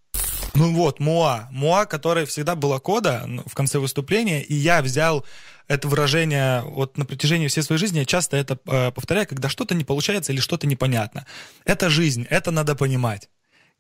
Ну 0.54 0.72
вот, 0.74 1.00
Муа. 1.00 1.48
Муа, 1.50 1.86
который 1.86 2.24
всегда 2.24 2.54
была 2.54 2.78
кода 2.78 3.28
в 3.46 3.54
конце 3.56 3.80
выступления, 3.80 4.44
и 4.44 4.54
я 4.54 4.80
взял 4.80 5.26
это 5.66 5.88
выражение 5.88 6.62
вот 6.62 6.96
на 6.96 7.04
протяжении 7.04 7.48
всей 7.48 7.62
своей 7.62 7.80
жизни, 7.80 7.98
я 7.98 8.04
часто 8.04 8.36
это 8.36 8.60
э, 8.64 8.92
повторяю, 8.92 9.26
когда 9.26 9.48
что-то 9.48 9.74
не 9.74 9.82
получается 9.82 10.32
или 10.32 10.38
что-то 10.38 10.68
непонятно. 10.68 11.26
Это 11.64 11.90
жизнь, 11.90 12.28
это 12.30 12.52
надо 12.52 12.76
понимать. 12.76 13.28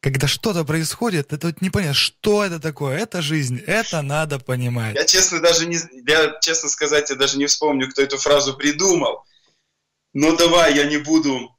Когда 0.00 0.26
что-то 0.26 0.64
происходит, 0.64 1.32
это 1.32 1.48
вот 1.48 1.60
непонятно, 1.60 1.94
что 1.94 2.42
это 2.44 2.58
такое, 2.58 2.98
это 2.98 3.20
жизнь, 3.20 3.60
это 3.66 4.00
надо 4.00 4.38
понимать. 4.38 4.94
Я 4.94 5.04
честно 5.04 5.40
даже 5.40 5.66
не, 5.66 5.78
я 6.06 6.38
честно 6.40 6.68
сказать, 6.70 7.10
я 7.10 7.16
даже 7.16 7.36
не 7.36 7.46
вспомню, 7.46 7.90
кто 7.90 8.02
эту 8.02 8.16
фразу 8.16 8.56
придумал. 8.56 9.24
Но 10.14 10.34
давай, 10.36 10.74
я 10.74 10.84
не 10.84 10.96
буду 10.96 11.54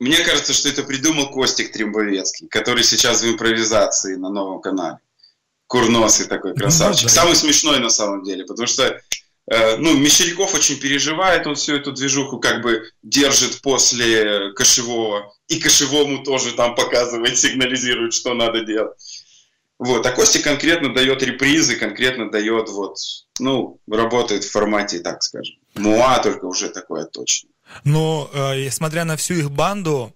мне 0.00 0.16
кажется, 0.24 0.54
что 0.54 0.70
это 0.70 0.82
придумал 0.82 1.30
Костик 1.30 1.72
Трембовецкий, 1.72 2.48
который 2.48 2.82
сейчас 2.82 3.22
в 3.22 3.28
импровизации 3.28 4.16
на 4.16 4.30
новом 4.30 4.62
канале. 4.62 4.98
Курносый 5.66 6.26
такой 6.26 6.54
красавчик. 6.54 7.04
Ну, 7.04 7.08
да. 7.08 7.14
Самый 7.14 7.36
смешной 7.36 7.78
на 7.80 7.90
самом 7.90 8.24
деле, 8.24 8.46
потому 8.46 8.66
что 8.66 8.98
э, 9.46 9.76
ну, 9.76 9.96
Мещеряков 9.98 10.54
очень 10.54 10.80
переживает, 10.80 11.46
он 11.46 11.54
всю 11.54 11.76
эту 11.76 11.92
движуху 11.92 12.38
как 12.38 12.62
бы 12.62 12.90
держит 13.02 13.60
после 13.60 14.52
кошевого. 14.54 15.34
И 15.50 15.58
кошевому 15.58 16.22
тоже 16.22 16.54
там 16.54 16.74
показывает, 16.74 17.38
сигнализирует, 17.38 18.14
что 18.14 18.34
надо 18.34 18.64
делать. 18.64 18.96
Вот. 19.80 20.06
А 20.06 20.12
Костя 20.12 20.40
конкретно 20.40 20.94
дает 20.94 21.22
репризы, 21.22 21.76
конкретно 21.76 22.30
дает 22.30 22.68
вот, 22.68 22.96
ну, 23.40 23.80
работает 23.90 24.44
в 24.44 24.50
формате, 24.50 25.00
так 25.00 25.22
скажем. 25.22 25.56
Муа 25.74 26.18
только 26.20 26.44
уже 26.44 26.68
такое 26.68 27.04
точно. 27.04 27.48
Но, 27.84 28.30
э, 28.32 28.70
смотря 28.70 29.04
на 29.04 29.16
всю 29.16 29.34
их 29.34 29.50
банду, 29.50 30.14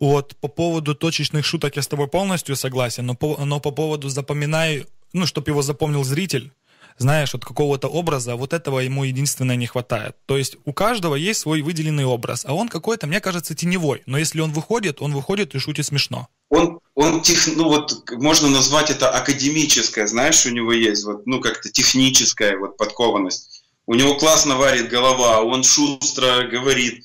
вот 0.00 0.34
по 0.36 0.48
поводу 0.48 0.94
точечных 0.94 1.44
шуток 1.44 1.76
я 1.76 1.82
с 1.82 1.88
тобой 1.88 2.08
полностью 2.08 2.56
согласен, 2.56 3.06
но 3.06 3.14
по, 3.14 3.36
но 3.44 3.60
по 3.60 3.70
поводу 3.70 4.08
запоминай, 4.08 4.86
ну, 5.12 5.26
чтобы 5.26 5.50
его 5.50 5.62
запомнил 5.62 6.02
зритель, 6.02 6.50
знаешь, 6.98 7.32
вот 7.32 7.44
какого-то 7.44 7.88
образа, 7.88 8.36
вот 8.36 8.52
этого 8.52 8.80
ему 8.80 9.04
единственное 9.04 9.56
не 9.56 9.66
хватает. 9.66 10.16
То 10.26 10.36
есть 10.36 10.56
у 10.64 10.72
каждого 10.72 11.14
есть 11.14 11.40
свой 11.40 11.62
выделенный 11.62 12.04
образ, 12.04 12.44
а 12.46 12.54
он 12.54 12.68
какой-то, 12.68 13.06
мне 13.06 13.20
кажется, 13.20 13.54
теневой. 13.54 14.02
Но 14.06 14.18
если 14.18 14.40
он 14.40 14.52
выходит, 14.52 15.02
он 15.02 15.12
выходит 15.12 15.54
и 15.54 15.58
шутит 15.58 15.86
смешно. 15.86 16.28
Он, 16.50 16.80
он 16.94 17.22
тех, 17.22 17.38
ну 17.56 17.64
вот 17.64 18.10
можно 18.12 18.48
назвать 18.48 18.90
это 18.90 19.10
академическое, 19.10 20.06
знаешь, 20.06 20.46
у 20.46 20.50
него 20.50 20.72
есть 20.72 21.04
вот, 21.04 21.26
ну 21.26 21.40
как-то 21.40 21.70
техническая 21.70 22.56
вот 22.58 22.76
подкованность 22.76 23.54
у 23.86 23.94
него 23.94 24.16
классно 24.16 24.56
варит 24.56 24.88
голова, 24.88 25.42
он 25.42 25.62
шустро 25.62 26.44
говорит, 26.48 27.04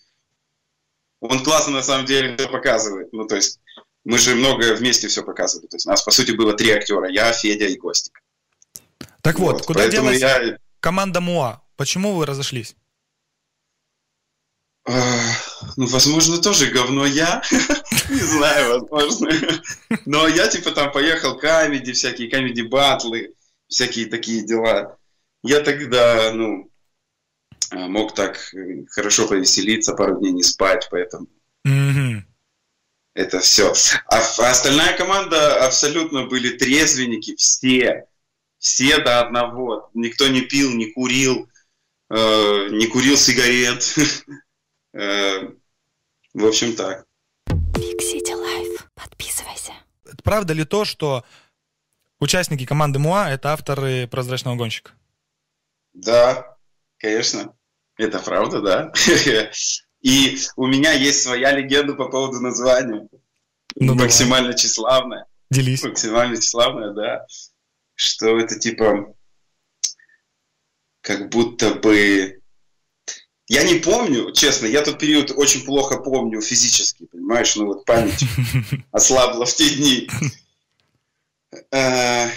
он 1.20 1.44
классно 1.44 1.74
на 1.74 1.84
самом 1.84 2.06
деле 2.06 2.38
все 2.38 2.48
показывает. 2.48 3.12
Ну, 3.12 3.28
то 3.28 3.36
есть 3.36 3.60
мы 4.06 4.18
же 4.18 4.36
многое 4.36 4.76
вместе 4.76 5.08
все 5.08 5.24
показывали. 5.24 5.68
То 5.68 5.76
есть 5.76 5.86
у 5.86 5.90
нас, 5.90 6.02
по 6.04 6.12
сути, 6.12 6.32
было 6.32 6.54
три 6.54 6.72
актера, 6.72 7.10
я, 7.10 7.32
Федя 7.34 7.66
и 7.66 7.76
Костик. 7.76 8.22
Так 9.22 9.40
вот, 9.40 9.54
вот 9.54 9.66
куда 9.66 9.88
делась 9.88 10.20
я... 10.20 10.58
команда 10.80 11.22
МУА? 11.22 11.62
Почему 11.76 12.16
вы 12.16 12.26
разошлись? 12.26 12.76
Ну, 14.86 15.86
возможно, 15.88 16.42
тоже 16.42 16.72
говно 16.72 17.06
я. 17.06 17.44
Не 18.10 18.20
знаю, 18.20 18.88
возможно. 18.90 19.30
Но 20.06 20.28
я, 20.28 20.48
типа, 20.48 20.72
там 20.72 20.92
поехал 20.92 21.38
камеди, 21.38 21.92
всякие 21.92 22.30
камеди-батлы, 22.30 23.36
всякие 23.68 24.08
такие 24.08 24.46
дела. 24.46 24.98
Я 25.44 25.62
тогда, 25.62 26.32
ну, 26.34 26.70
Э, 27.72 27.88
мог 27.88 28.14
так 28.14 28.38
э, 28.54 28.86
хорошо 28.90 29.28
повеселиться, 29.28 29.94
пару 29.94 30.20
дней 30.20 30.32
не 30.32 30.44
спать, 30.44 30.88
поэтому 30.90 31.28
mm-hmm. 31.68 32.22
это 33.14 33.40
все. 33.40 33.74
А, 34.08 34.18
а 34.18 34.50
остальная 34.50 34.98
команда 34.98 35.66
абсолютно 35.66 36.26
были 36.26 36.58
трезвенники, 36.58 37.36
все, 37.36 38.08
все 38.60 39.00
до 39.00 39.22
одного. 39.22 39.90
Никто 39.94 40.28
не 40.28 40.42
пил, 40.42 40.72
не 40.74 40.92
курил, 40.92 41.50
э, 42.10 42.68
не 42.70 42.88
курил 42.88 43.18
сигарет. 43.18 43.96
э, 44.94 45.50
в 46.34 46.46
общем, 46.46 46.76
так. 46.76 47.06
Big 47.50 47.98
City 48.00 48.34
Life. 48.34 48.84
Подписывайся. 48.94 49.74
Правда 50.24 50.54
ли 50.54 50.66
то, 50.66 50.86
что 50.86 51.24
участники 52.20 52.66
команды 52.66 53.00
МУА— 53.00 53.30
это 53.30 53.54
авторы 53.54 54.08
«Прозрачного 54.08 54.56
гонщика»? 54.56 54.92
Да, 55.94 56.58
конечно. 56.98 57.54
Это 57.98 58.20
правда, 58.20 58.62
да. 58.62 58.94
И 60.02 60.38
у 60.56 60.68
меня 60.68 60.94
есть 60.94 61.24
своя 61.24 61.52
легенда 61.52 61.94
по 61.94 62.08
поводу 62.08 62.40
названия. 62.40 63.08
Ну, 63.76 63.96
Максимально 63.96 64.50
давай. 64.50 64.58
тщеславная. 64.58 65.26
Делись. 65.50 65.84
Максимально 65.84 66.38
тщеславная, 66.38 66.94
да. 66.94 67.26
Что 68.00 68.40
это 68.40 68.58
типа 68.58 69.14
как 71.02 71.30
будто 71.30 71.76
бы... 71.76 72.42
Я 73.48 73.64
не 73.64 73.80
помню, 73.80 74.32
честно, 74.32 74.68
я 74.68 74.84
тот 74.84 75.00
период 75.00 75.32
очень 75.36 75.66
плохо 75.66 75.98
помню 75.98 76.40
физически, 76.40 77.08
понимаешь? 77.08 77.56
Ну 77.58 77.66
вот 77.66 77.84
память 77.84 78.24
ослабла 78.92 79.46
в 79.46 79.54
те 79.54 79.70
дни. 79.76 80.10
Э, 81.72 82.30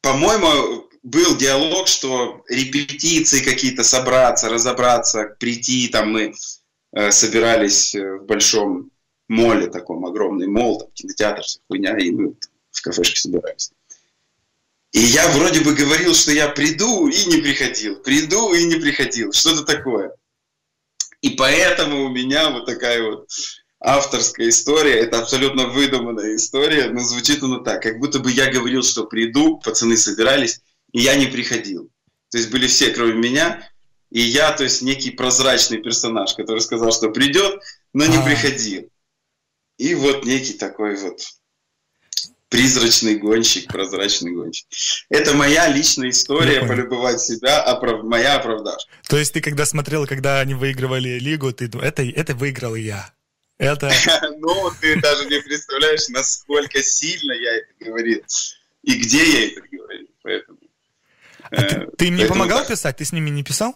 по-моему, 0.00 0.88
был 1.04 1.36
диалог, 1.36 1.86
что 1.86 2.42
репетиции 2.48 3.44
какие-то 3.44 3.84
собраться, 3.84 4.48
разобраться, 4.48 5.36
прийти, 5.38 5.86
там 5.86 6.10
мы 6.10 6.34
э, 6.92 7.10
собирались 7.12 7.94
э, 7.94 8.16
в 8.16 8.24
большом 8.24 8.90
моле 9.28 9.68
таком, 9.68 10.04
огромный 10.04 10.48
мол, 10.48 10.80
там 10.80 10.90
кинотеатр, 10.94 11.42
вся 11.42 11.60
хуйня, 11.68 11.96
и 11.96 12.10
мы 12.10 12.34
в 12.72 12.82
кафешке 12.82 13.20
собирались. 13.20 13.70
И 14.92 15.00
я 15.00 15.28
вроде 15.30 15.60
бы 15.60 15.74
говорил, 15.74 16.14
что 16.14 16.32
я 16.32 16.48
приду 16.48 17.06
и 17.06 17.24
не 17.26 17.40
приходил, 17.40 17.96
приду 18.02 18.52
и 18.54 18.64
не 18.64 18.76
приходил, 18.76 19.32
что-то 19.32 19.64
такое. 19.64 20.12
И 21.20 21.30
поэтому 21.30 22.06
у 22.06 22.08
меня 22.08 22.50
вот 22.50 22.66
такая 22.66 23.02
вот 23.02 23.28
авторская 23.78 24.48
история, 24.48 25.00
это 25.00 25.20
абсолютно 25.20 25.68
выдуманная 25.68 26.34
история, 26.34 26.90
но 26.90 27.00
звучит 27.00 27.42
она 27.42 27.60
так, 27.60 27.82
как 27.82 27.98
будто 27.98 28.18
бы 28.18 28.32
я 28.32 28.50
говорил, 28.50 28.82
что 28.82 29.04
приду, 29.04 29.58
пацаны 29.58 29.96
собирались, 29.96 30.60
и 30.92 31.00
я 31.00 31.14
не 31.14 31.26
приходил. 31.26 31.90
То 32.30 32.38
есть 32.38 32.50
были 32.50 32.66
все, 32.66 32.90
кроме 32.90 33.14
меня, 33.14 33.70
и 34.10 34.20
я, 34.20 34.52
то 34.52 34.64
есть 34.64 34.82
некий 34.82 35.10
прозрачный 35.10 35.78
персонаж, 35.78 36.34
который 36.34 36.60
сказал, 36.60 36.92
что 36.92 37.10
придет, 37.10 37.60
но 37.92 38.06
не 38.06 38.16
А-а-а. 38.16 38.26
приходил. 38.26 38.90
И 39.78 39.94
вот 39.94 40.24
некий 40.24 40.54
такой 40.54 40.96
вот 40.96 41.20
призрачный 42.50 43.16
гонщик, 43.16 43.72
прозрачный 43.72 44.32
гонщик. 44.32 44.66
Это 45.08 45.34
моя 45.34 45.68
личная 45.68 46.10
история, 46.10 46.66
полюбовать 46.66 47.20
себя, 47.20 47.62
оправ... 47.62 48.02
моя 48.02 48.36
оправдашка. 48.36 48.90
То 49.08 49.16
есть 49.16 49.32
ты 49.32 49.40
когда 49.40 49.64
смотрел, 49.64 50.06
когда 50.06 50.40
они 50.40 50.54
выигрывали 50.54 51.18
лигу, 51.18 51.52
ты 51.52 51.68
думал, 51.68 51.86
это, 51.86 52.02
это 52.02 52.34
выиграл 52.34 52.74
я. 52.74 53.12
Это... 53.56 53.90
ну, 54.38 54.70
ты 54.80 55.00
даже 55.00 55.26
не 55.26 55.40
представляешь, 55.40 56.08
насколько 56.08 56.82
сильно 56.82 57.32
я 57.32 57.56
это 57.56 57.72
говорил. 57.80 58.22
И 58.82 58.94
где 58.94 59.24
я 59.24 59.46
это 59.48 59.60
говорил. 59.70 60.08
Поэтому 60.22 60.58
а 61.50 61.62
ты, 61.62 61.86
ты 61.96 62.06
им 62.08 62.16
не 62.16 62.26
помогал 62.26 62.60
так. 62.60 62.68
писать? 62.68 62.96
Ты 62.96 63.04
с 63.04 63.12
ними 63.12 63.30
не 63.30 63.42
писал? 63.42 63.74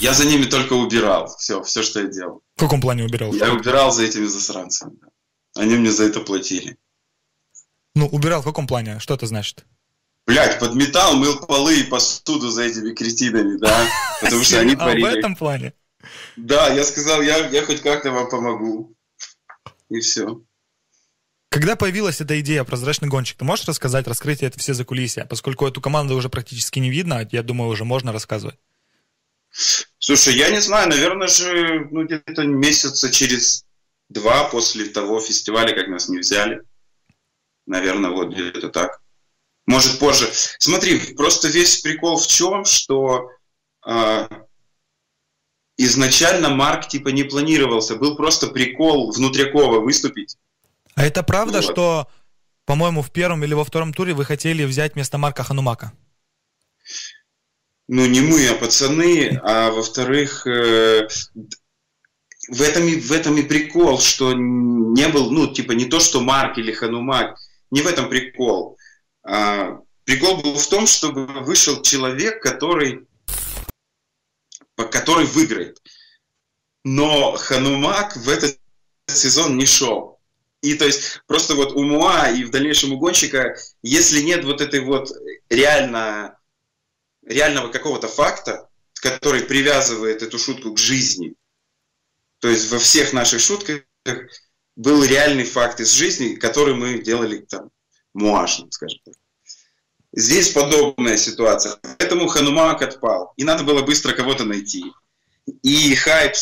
Я 0.00 0.12
за 0.12 0.26
ними 0.26 0.44
только 0.44 0.74
убирал. 0.74 1.34
Все, 1.38 1.62
все, 1.62 1.82
что 1.82 2.00
я 2.00 2.06
делал. 2.06 2.42
В 2.56 2.60
каком 2.60 2.80
плане 2.80 3.04
убирал? 3.04 3.32
Я 3.32 3.52
убирал 3.52 3.92
за 3.92 4.04
этими 4.04 4.26
засранцами. 4.26 4.96
Они 5.54 5.76
мне 5.76 5.90
за 5.90 6.04
это 6.04 6.20
платили. 6.20 6.76
Ну, 7.94 8.06
убирал 8.08 8.42
в 8.42 8.44
каком 8.44 8.66
плане? 8.66 8.98
Что 8.98 9.14
это 9.14 9.26
значит? 9.26 9.64
Блять, 10.26 10.58
подметал, 10.58 11.16
мыл 11.16 11.38
полы 11.38 11.80
и 11.80 11.84
посуду 11.84 12.48
за 12.48 12.64
этими 12.64 12.94
кретинами, 12.94 13.58
да? 13.58 13.86
Потому 14.20 14.42
что 14.42 14.60
они 14.60 14.74
творили. 14.74 15.06
А 15.06 15.10
в 15.10 15.14
этом 15.14 15.36
плане? 15.36 15.74
Да, 16.36 16.68
я 16.68 16.84
сказал, 16.84 17.22
я, 17.22 17.48
я 17.48 17.64
хоть 17.64 17.82
как-то 17.82 18.10
вам 18.10 18.28
помогу. 18.28 18.94
И 19.90 20.00
все. 20.00 20.42
Когда 21.50 21.76
появилась 21.76 22.20
эта 22.20 22.40
идея 22.40 22.64
«Прозрачный 22.64 23.08
гонщик», 23.08 23.38
ты 23.38 23.44
можешь 23.44 23.68
рассказать, 23.68 24.08
раскрыть 24.08 24.42
это 24.42 24.58
все 24.58 24.74
за 24.74 24.84
кулисья? 24.84 25.24
Поскольку 25.24 25.66
эту 25.66 25.80
команду 25.80 26.16
уже 26.16 26.28
практически 26.28 26.80
не 26.80 26.90
видно, 26.90 27.28
я 27.30 27.42
думаю, 27.44 27.70
уже 27.70 27.84
можно 27.84 28.12
рассказывать. 28.12 28.58
Слушай, 29.98 30.34
я 30.34 30.50
не 30.50 30.60
знаю, 30.60 30.88
наверное 30.88 31.28
же, 31.28 31.86
ну, 31.92 32.04
где-то 32.04 32.42
месяца 32.42 33.12
через 33.12 33.64
два 34.08 34.44
после 34.48 34.86
того 34.86 35.20
фестиваля, 35.20 35.74
как 35.74 35.86
нас 35.88 36.08
не 36.08 36.18
взяли. 36.18 36.62
Наверное, 37.66 38.10
вот 38.10 38.32
где-то 38.32 38.68
так. 38.68 39.00
Может, 39.66 39.98
позже. 39.98 40.28
Смотри, 40.58 41.14
просто 41.14 41.48
весь 41.48 41.80
прикол 41.80 42.18
в 42.18 42.26
чем, 42.26 42.64
что 42.64 43.30
э, 43.86 44.28
изначально 45.78 46.50
Марк 46.50 46.88
типа 46.88 47.08
не 47.08 47.24
планировался. 47.24 47.96
Был 47.96 48.16
просто 48.16 48.48
прикол 48.48 49.10
внутрякова 49.12 49.80
выступить. 49.80 50.36
А 50.94 51.04
это 51.04 51.22
правда, 51.22 51.60
вот. 51.60 51.72
что, 51.72 52.08
по-моему, 52.66 53.02
в 53.02 53.10
первом 53.10 53.42
или 53.44 53.54
во 53.54 53.64
втором 53.64 53.94
туре 53.94 54.12
вы 54.12 54.24
хотели 54.24 54.64
взять 54.64 54.94
вместо 54.94 55.18
Марка 55.18 55.42
Ханумака? 55.42 55.92
Ну, 57.88 58.06
не 58.06 58.20
мы, 58.20 58.46
а 58.48 58.54
пацаны. 58.54 59.40
А 59.42 59.70
во-вторых, 59.70 60.46
э, 60.46 61.08
в 62.48 62.62
этом, 62.62 62.86
и, 62.86 62.96
в 63.00 63.12
этом 63.12 63.36
и 63.38 63.42
прикол, 63.42 63.98
что 63.98 64.32
не 64.34 65.08
был, 65.08 65.30
ну, 65.30 65.52
типа, 65.52 65.72
не 65.72 65.86
то, 65.86 66.00
что 66.00 66.20
Марк 66.20 66.58
или 66.58 66.72
Ханумак, 66.72 67.38
не 67.70 67.82
в 67.82 67.86
этом 67.86 68.08
прикол. 68.08 68.78
А, 69.22 69.80
прикол 70.04 70.42
был 70.42 70.56
в 70.56 70.66
том, 70.66 70.86
чтобы 70.86 71.26
вышел 71.26 71.82
человек, 71.82 72.42
который, 72.42 73.06
который 74.76 75.26
выиграет. 75.26 75.80
Но 76.84 77.32
Ханумак 77.36 78.16
в 78.16 78.28
этот 78.28 78.58
сезон 79.06 79.56
не 79.56 79.66
шел. 79.66 80.20
И 80.62 80.74
то 80.74 80.86
есть 80.86 81.20
просто 81.26 81.54
вот 81.54 81.72
у 81.72 81.82
Муа 81.82 82.30
и 82.30 82.44
в 82.44 82.50
дальнейшем 82.50 82.92
у 82.92 82.98
гонщика, 82.98 83.54
если 83.82 84.22
нет 84.22 84.44
вот 84.44 84.62
этой 84.62 84.80
вот 84.80 85.10
реально, 85.50 86.38
реального 87.22 87.68
какого-то 87.68 88.08
факта, 88.08 88.70
который 88.94 89.42
привязывает 89.42 90.22
эту 90.22 90.38
шутку 90.38 90.72
к 90.72 90.78
жизни, 90.78 91.34
то 92.40 92.48
есть 92.48 92.70
во 92.70 92.78
всех 92.78 93.12
наших 93.12 93.40
шутках 93.40 93.82
был 94.76 95.04
реальный 95.04 95.44
факт 95.44 95.80
из 95.80 95.92
жизни, 95.92 96.34
который 96.34 96.74
мы 96.74 96.98
делали 96.98 97.38
там 97.38 97.70
муашным, 98.12 98.70
скажем 98.70 98.98
так. 99.04 99.14
Здесь 100.12 100.50
подобная 100.50 101.16
ситуация. 101.16 101.76
Поэтому 101.98 102.28
Ханумак 102.28 102.82
отпал. 102.82 103.32
И 103.36 103.44
надо 103.44 103.64
было 103.64 103.82
быстро 103.82 104.12
кого-то 104.14 104.44
найти. 104.44 104.84
И 105.62 105.94
хайп 105.96 106.34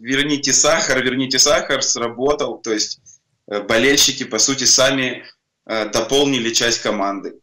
«Верните 0.00 0.52
сахар, 0.52 1.02
верните 1.02 1.38
сахар» 1.38 1.82
сработал. 1.82 2.58
То 2.58 2.72
есть 2.72 3.00
Э, 3.48 3.62
болельщики, 3.62 4.24
по 4.24 4.38
сути, 4.38 4.64
сами 4.64 5.24
э, 5.66 5.88
дополнили 5.90 6.52
часть 6.52 6.80
команды. 6.80 7.40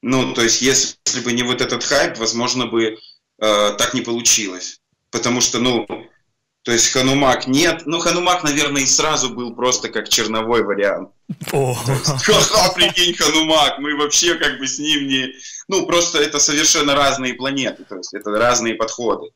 Ну, 0.00 0.34
то 0.34 0.42
есть, 0.42 0.62
если 0.62 1.20
бы 1.22 1.32
не 1.32 1.42
вот 1.42 1.60
этот 1.60 1.84
хайп, 1.84 2.18
возможно 2.18 2.66
бы 2.66 2.84
э, 2.84 2.96
так 3.38 3.94
не 3.94 4.00
получилось. 4.00 4.80
Потому 5.10 5.40
что, 5.40 5.58
ну, 5.58 5.86
то 6.62 6.70
есть 6.70 6.92
Ханумак 6.92 7.48
нет. 7.48 7.82
Ну, 7.86 7.98
Ханумак, 7.98 8.44
наверное, 8.44 8.82
и 8.82 8.86
сразу 8.86 9.30
был 9.30 9.54
просто 9.54 9.88
как 9.88 10.08
черновой 10.08 10.62
вариант. 10.62 11.10
Ха-ха, 11.50 12.72
прикинь, 12.74 13.14
Ханумак, 13.14 13.78
мы 13.80 13.96
вообще 13.96 14.36
как 14.36 14.58
бы 14.58 14.68
с 14.68 14.78
ним 14.78 15.08
не... 15.08 15.34
Ну, 15.66 15.86
просто 15.86 16.20
это 16.20 16.38
совершенно 16.38 16.94
разные 16.94 17.34
планеты, 17.34 17.84
то 17.84 17.96
есть 17.96 18.14
это 18.14 18.30
разные 18.30 18.76
подходы. 18.76 19.30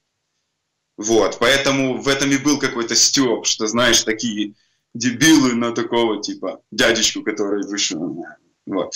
Вот, 0.96 1.38
поэтому 1.40 2.00
в 2.00 2.08
этом 2.08 2.30
и 2.30 2.38
был 2.38 2.58
какой-то 2.58 2.94
стёб, 2.94 3.44
что, 3.44 3.66
знаешь, 3.66 4.02
такие 4.02 4.54
дебилы 4.94 5.54
на 5.54 5.72
такого 5.72 6.22
типа 6.22 6.60
дядечку, 6.70 7.22
который 7.22 7.66
вышел. 7.66 8.24
Вот. 8.66 8.92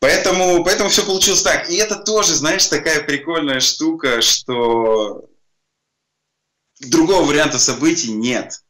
Поэтому, 0.00 0.64
поэтому 0.64 0.90
все 0.90 1.06
получилось 1.06 1.42
так. 1.42 1.70
И 1.70 1.76
это 1.76 1.96
тоже, 1.96 2.34
знаешь, 2.34 2.66
такая 2.66 3.04
прикольная 3.04 3.60
штука, 3.60 4.20
что 4.20 5.28
другого 6.90 7.24
варианта 7.24 7.58
событий 7.58 8.12
нет. 8.12 8.62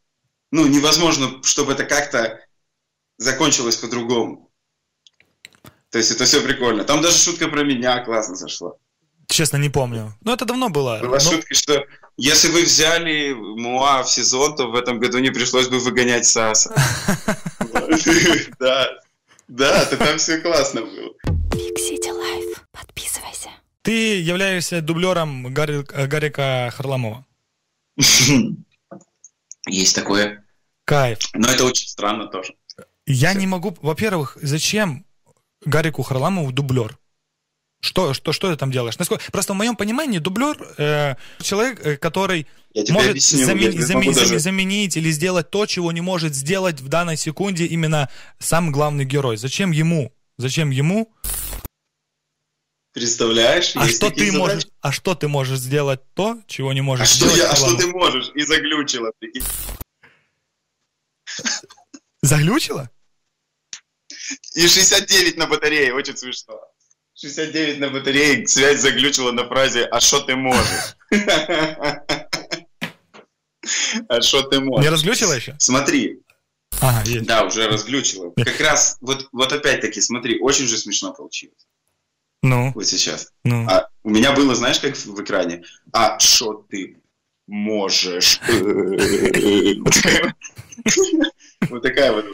Ну, 0.51 0.67
невозможно, 0.67 1.43
чтобы 1.43 1.73
это 1.73 1.85
как-то 1.85 2.41
закончилось 3.19 3.77
по-другому. 3.77 4.51
То 5.91 5.99
есть 5.99 6.11
это 6.11 6.25
все 6.25 6.41
прикольно. 6.41 6.85
Там 6.85 7.03
даже 7.03 7.19
шутка 7.19 7.49
про 7.49 7.65
меня 7.65 8.03
классно 8.05 8.35
зашла. 8.35 8.73
Честно, 9.29 9.57
не 9.57 9.69
помню. 9.69 10.15
Но 10.23 10.33
это 10.35 10.45
давно 10.45 10.69
было. 10.69 10.99
Была 11.01 11.15
Но... 11.15 11.21
шутка, 11.21 11.55
что 11.55 11.85
если 12.17 12.49
вы 12.49 12.63
взяли 12.63 13.33
Муа 13.33 14.03
в 14.03 14.11
сезон, 14.11 14.57
то 14.57 14.67
в 14.67 14.75
этом 14.75 14.99
году 14.99 15.19
не 15.19 15.31
пришлось 15.31 15.69
бы 15.69 15.79
выгонять 15.79 16.27
Саса. 16.27 16.75
Да, 18.59 18.89
да, 19.49 19.85
то 19.87 19.97
там 19.97 20.19
все 20.19 20.39
классно 20.39 20.83
было. 20.83 21.13
Big 21.51 21.77
City 21.77 22.11
Life. 22.11 22.57
Подписывайся. 22.71 23.51
Ты 23.83 24.21
являешься 24.21 24.81
дублером 24.81 25.53
Гарика 25.53 26.73
Харламова. 26.75 27.27
Есть 29.69 29.95
такое. 29.95 30.45
Кайф. 30.85 31.19
Но 31.35 31.49
это 31.49 31.65
очень 31.65 31.89
странно 31.89 32.27
тоже. 32.27 32.55
Я 33.07 33.35
не 33.35 33.47
могу... 33.47 33.77
Во-первых, 33.81 34.39
зачем 34.41 35.07
Гарику 35.65 36.03
Харламову 36.03 36.53
дублер? 36.53 36.99
Что, 37.81 38.15
что, 38.15 38.33
что 38.33 38.51
ты 38.51 38.57
там 38.57 38.71
делаешь? 38.71 38.99
Насколько... 38.99 39.25
Просто 39.33 39.55
в 39.55 39.57
моем 39.57 39.75
понимании 39.75 40.19
дублер 40.19 40.57
э, 40.79 41.17
человек, 41.41 41.85
э, 41.85 41.97
который 41.97 42.47
может 42.91 43.11
объясню, 43.11 43.45
замен... 43.45 43.83
замен... 43.83 44.13
даже... 44.13 44.39
заменить 44.39 44.97
или 44.97 45.11
сделать 45.11 45.51
то, 45.51 45.67
чего 45.67 45.91
не 45.91 46.01
может 46.01 46.35
сделать 46.35 46.81
в 46.81 46.89
данной 46.89 47.17
секунде 47.17 47.67
именно 47.67 48.09
сам 48.39 48.71
главный 48.71 49.05
герой. 49.05 49.37
Зачем 49.37 49.73
ему? 49.73 50.13
Зачем 50.39 50.71
ему? 50.71 51.13
Представляешь? 52.93 53.73
А 53.75 53.89
что 53.89 54.11
ты 54.11 54.27
задачи? 54.27 54.37
можешь? 54.37 54.67
А 54.81 54.93
что 54.93 55.15
ты 55.15 55.29
можешь 55.29 55.59
сделать 55.59 56.01
то, 56.15 56.39
чего 56.47 56.73
не 56.73 56.83
можешь 56.83 57.09
а 57.09 57.15
сделать? 57.15 57.35
Что 57.35 57.43
я, 57.43 57.51
а 57.51 57.57
что 57.57 57.77
ты 57.77 57.87
можешь? 57.87 58.31
И 58.35 58.43
заглючило, 58.43 59.13
прикинь. 59.19 59.45
Заглючило? 62.21 62.91
И 64.55 64.69
69 64.69 65.39
на 65.39 65.47
батарее, 65.47 65.95
очень 65.95 66.17
смешно. 66.17 66.61
69 67.19 67.79
на 67.79 67.89
батарее, 67.89 68.47
связь 68.47 68.81
заглючила 68.81 69.33
на 69.33 69.47
фразе 69.47 69.85
«А 69.85 70.01
что 70.01 70.21
ты 70.21 70.37
можешь?» 70.37 70.97
А 74.09 74.21
что 74.21 74.43
ты 74.43 74.61
можешь? 74.61 74.85
Не 74.85 74.91
разглючила 74.91 75.33
еще? 75.35 75.55
Смотри. 75.59 76.21
Ага, 76.81 77.09
есть. 77.09 77.27
Да, 77.27 77.45
уже 77.45 77.69
разглючила. 77.69 78.33
Как 78.37 78.61
раз, 78.61 78.97
вот, 79.01 79.29
вот 79.33 79.53
опять-таки, 79.53 80.01
смотри, 80.01 80.41
очень 80.41 80.67
же 80.67 80.77
смешно 80.79 81.13
получилось. 81.13 81.67
Ну? 82.43 82.73
Вот 82.75 82.87
сейчас. 82.87 83.33
Ну? 83.45 83.67
А 83.69 83.89
у 84.03 84.11
меня 84.11 84.33
было, 84.33 84.55
знаешь, 84.55 84.81
как 84.81 84.97
в 84.97 85.23
экране? 85.23 85.63
А 85.93 86.19
что 86.19 86.65
ты 86.69 86.97
можешь? 87.47 88.41
Вот 91.71 91.83
такая 91.83 92.13
вот 92.13 92.25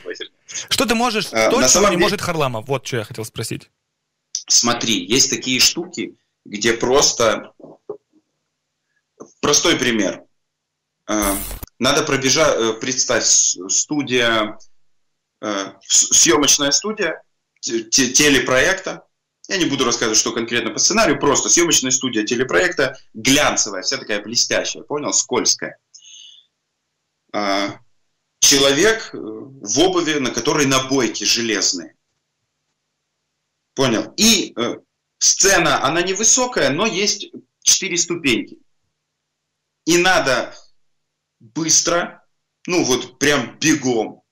Что 0.71 0.87
ты 0.87 0.95
можешь, 0.95 1.29
а, 1.33 1.51
то, 1.51 1.67
чего 1.69 1.89
не 1.91 1.99
может 1.99 2.23
Харламов? 2.23 2.67
Вот 2.67 2.87
что 2.87 2.97
я 2.97 3.05
хотел 3.05 3.27
спросить. 3.27 3.71
Смотри, 4.33 5.05
есть 5.05 5.29
такие 5.29 5.61
штуки, 5.61 6.17
где 6.47 6.73
просто... 6.73 7.53
Простой 9.41 9.77
пример. 9.77 10.23
Э, 11.09 11.35
надо 11.79 12.03
пробежать, 12.03 12.57
э, 12.59 12.73
представь, 12.81 13.25
студия, 13.25 14.59
э, 15.43 15.73
съемочная 15.83 16.71
студия 16.71 17.23
телепроекта. 17.61 19.05
Я 19.49 19.57
не 19.57 19.65
буду 19.65 19.87
рассказывать, 19.87 20.19
что 20.19 20.33
конкретно 20.33 20.71
по 20.71 20.79
сценарию, 20.79 21.19
просто 21.19 21.49
съемочная 21.49 21.91
студия 21.91 22.25
телепроекта, 22.25 22.99
глянцевая, 23.15 23.83
вся 23.83 23.97
такая 23.97 24.23
блестящая, 24.23 24.83
понял, 24.83 25.13
скользкая. 25.15 25.79
Человек 28.41 29.11
в 29.13 29.81
обуви, 29.81 30.19
на 30.19 30.31
которой 30.31 30.67
набойки 30.67 31.25
железные. 31.25 31.97
Понял. 33.75 34.13
И 34.17 34.53
э, 34.57 34.77
сцена, 35.19 35.85
она 35.85 36.03
невысокая, 36.03 36.71
но 36.71 36.87
есть 36.87 37.31
четыре 37.63 37.97
ступеньки. 37.97 38.59
И 39.85 39.99
надо 39.99 40.55
быстро, 41.41 42.25
ну 42.67 42.85
вот 42.85 43.19
прям 43.19 43.59
бегом, 43.59 44.23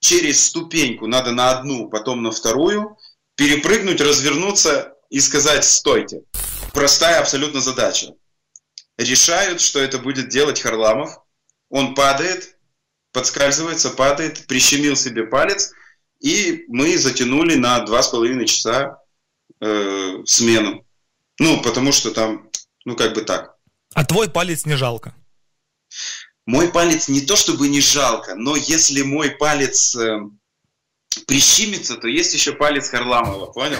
через 0.00 0.44
ступеньку, 0.44 1.06
надо 1.06 1.32
на 1.32 1.50
одну, 1.50 1.88
потом 1.88 2.22
на 2.22 2.30
вторую, 2.30 2.95
перепрыгнуть, 3.36 4.00
развернуться 4.00 4.94
и 5.10 5.20
сказать 5.20 5.64
«стойте». 5.64 6.22
Простая 6.72 7.20
абсолютно 7.20 7.60
задача. 7.60 8.12
Решают, 8.98 9.60
что 9.60 9.78
это 9.78 9.98
будет 9.98 10.28
делать 10.28 10.60
Харламов. 10.60 11.10
Он 11.68 11.94
падает, 11.94 12.58
подскальзывается, 13.12 13.90
падает, 13.90 14.46
прищемил 14.46 14.96
себе 14.96 15.26
палец, 15.26 15.72
и 16.20 16.64
мы 16.68 16.98
затянули 16.98 17.54
на 17.54 17.80
два 17.80 18.02
с 18.02 18.08
половиной 18.08 18.46
часа 18.46 18.98
э, 19.60 20.22
смену. 20.24 20.86
Ну, 21.38 21.60
потому 21.62 21.92
что 21.92 22.10
там, 22.10 22.50
ну, 22.84 22.96
как 22.96 23.14
бы 23.14 23.22
так. 23.22 23.54
А 23.94 24.04
твой 24.04 24.28
палец 24.30 24.64
не 24.64 24.76
жалко? 24.76 25.14
Мой 26.46 26.68
палец 26.68 27.08
не 27.08 27.20
то 27.22 27.36
чтобы 27.36 27.68
не 27.68 27.80
жалко, 27.80 28.34
но 28.34 28.56
если 28.56 29.02
мой 29.02 29.30
палец 29.30 29.94
э, 29.96 30.20
прищимится, 31.26 31.96
то 31.96 32.08
есть 32.08 32.34
еще 32.34 32.52
палец 32.52 32.88
Харламова, 32.88 33.46
понял? 33.46 33.78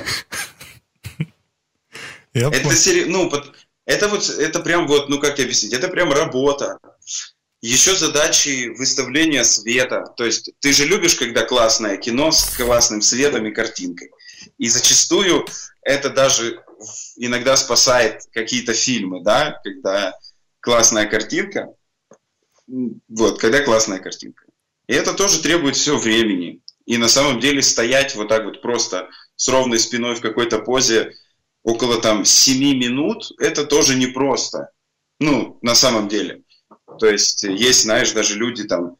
Я 2.33 2.49
это 2.49 2.75
сери... 2.75 3.05
ну, 3.05 3.31
это 3.87 4.09
вот, 4.09 4.29
это 4.29 4.61
прям 4.61 4.87
вот, 4.87 5.09
ну 5.09 5.19
как 5.19 5.37
тебе 5.37 5.45
объяснить, 5.45 5.73
это 5.73 5.89
прям 5.89 6.13
работа. 6.13 6.79
Еще 7.63 7.97
задачи 7.97 8.69
выставления 8.77 9.43
света. 9.43 10.05
То 10.17 10.25
есть 10.25 10.51
ты 10.61 10.73
же 10.73 10.85
любишь, 10.85 11.15
когда 11.15 11.45
классное 11.45 11.97
кино 11.97 12.31
с 12.31 12.57
классным 12.57 13.01
светом 13.01 13.47
и 13.47 13.53
картинкой. 13.53 14.11
И 14.59 14.69
зачастую 14.69 15.47
это 15.83 16.11
даже 16.11 16.63
иногда 17.17 17.57
спасает 17.57 18.23
какие-то 18.33 18.75
фильмы, 18.75 19.23
да, 19.23 19.59
когда 19.65 20.15
классная 20.61 21.07
картинка. 21.07 21.69
Вот, 22.67 23.41
когда 23.41 23.63
классная 23.63 24.01
картинка. 24.01 24.45
И 24.89 24.93
это 24.93 25.15
тоже 25.15 25.41
требует 25.41 25.77
все 25.77 25.97
времени. 25.97 26.61
И 26.87 26.97
на 26.97 27.09
самом 27.09 27.41
деле 27.41 27.63
стоять 27.63 28.15
вот 28.15 28.29
так 28.29 28.45
вот 28.45 28.63
просто 28.63 29.11
с 29.35 29.49
ровной 29.49 29.79
спиной 29.79 30.15
в 30.15 30.21
какой-то 30.21 30.61
позе 30.61 31.15
около 31.63 32.01
там 32.01 32.25
7 32.25 32.79
минут, 32.79 33.33
это 33.39 33.67
тоже 33.67 33.97
непросто. 33.97 34.71
Ну, 35.19 35.59
на 35.63 35.75
самом 35.75 36.09
деле. 36.09 36.43
То 36.99 37.09
есть 37.09 37.43
есть, 37.43 37.83
знаешь, 37.83 38.13
даже 38.13 38.39
люди 38.39 38.65
там, 38.65 38.97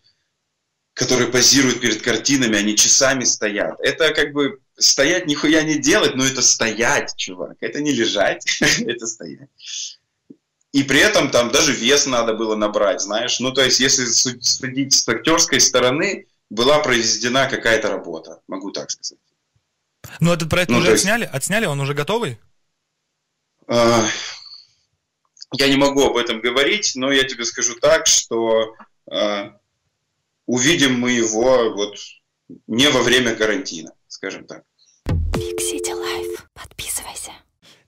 которые 0.95 1.31
позируют 1.31 1.81
перед 1.81 2.03
картинами, 2.03 2.59
они 2.59 2.77
часами 2.77 3.23
стоят. 3.23 3.79
Это 3.81 4.13
как 4.13 4.33
бы 4.33 4.59
стоять 4.77 5.27
нихуя 5.27 5.63
не 5.63 5.79
делать, 5.79 6.17
но 6.17 6.25
это 6.25 6.43
стоять, 6.43 7.15
чувак. 7.17 7.57
Это 7.61 7.81
не 7.81 7.93
лежать, 7.93 8.45
это 8.61 9.07
стоять. 9.07 9.49
И 10.73 10.83
при 10.83 10.99
этом 10.99 11.31
там 11.31 11.53
даже 11.53 11.73
вес 11.73 12.07
надо 12.07 12.35
было 12.35 12.57
набрать, 12.57 13.01
знаешь. 13.01 13.39
Ну, 13.39 13.53
то 13.53 13.63
есть, 13.63 13.79
если 13.79 14.05
судить 14.07 14.93
с 14.93 15.09
актерской 15.09 15.61
стороны, 15.61 16.27
была 16.51 16.79
произведена 16.81 17.49
какая-то 17.49 17.91
работа, 17.91 18.41
могу 18.47 18.71
так 18.71 18.91
сказать. 18.91 19.19
Ну, 20.21 20.33
этот 20.33 20.49
проект 20.49 20.71
ну, 20.71 20.79
уже 20.79 20.91
есть... 20.91 21.03
отсняли? 21.05 21.25
Отсняли? 21.25 21.67
Он 21.67 21.81
уже 21.81 21.95
готовый? 21.95 22.39
А, 23.67 24.07
я 25.53 25.69
не 25.69 25.77
могу 25.77 26.05
об 26.05 26.17
этом 26.17 26.41
говорить, 26.41 26.93
но 26.95 27.11
я 27.11 27.25
тебе 27.25 27.45
скажу 27.45 27.75
так, 27.81 28.07
что 28.07 28.75
э, 29.11 29.51
увидим 30.47 30.99
мы 31.01 31.13
его 31.13 31.75
вот 31.75 31.97
не 32.67 32.89
во 32.91 33.03
время 33.03 33.35
карантина, 33.35 33.93
скажем 34.07 34.47
так. 34.47 34.63
Фиксите 35.35 35.95
лайф. 35.95 36.49
Подписывайся. 36.55 36.96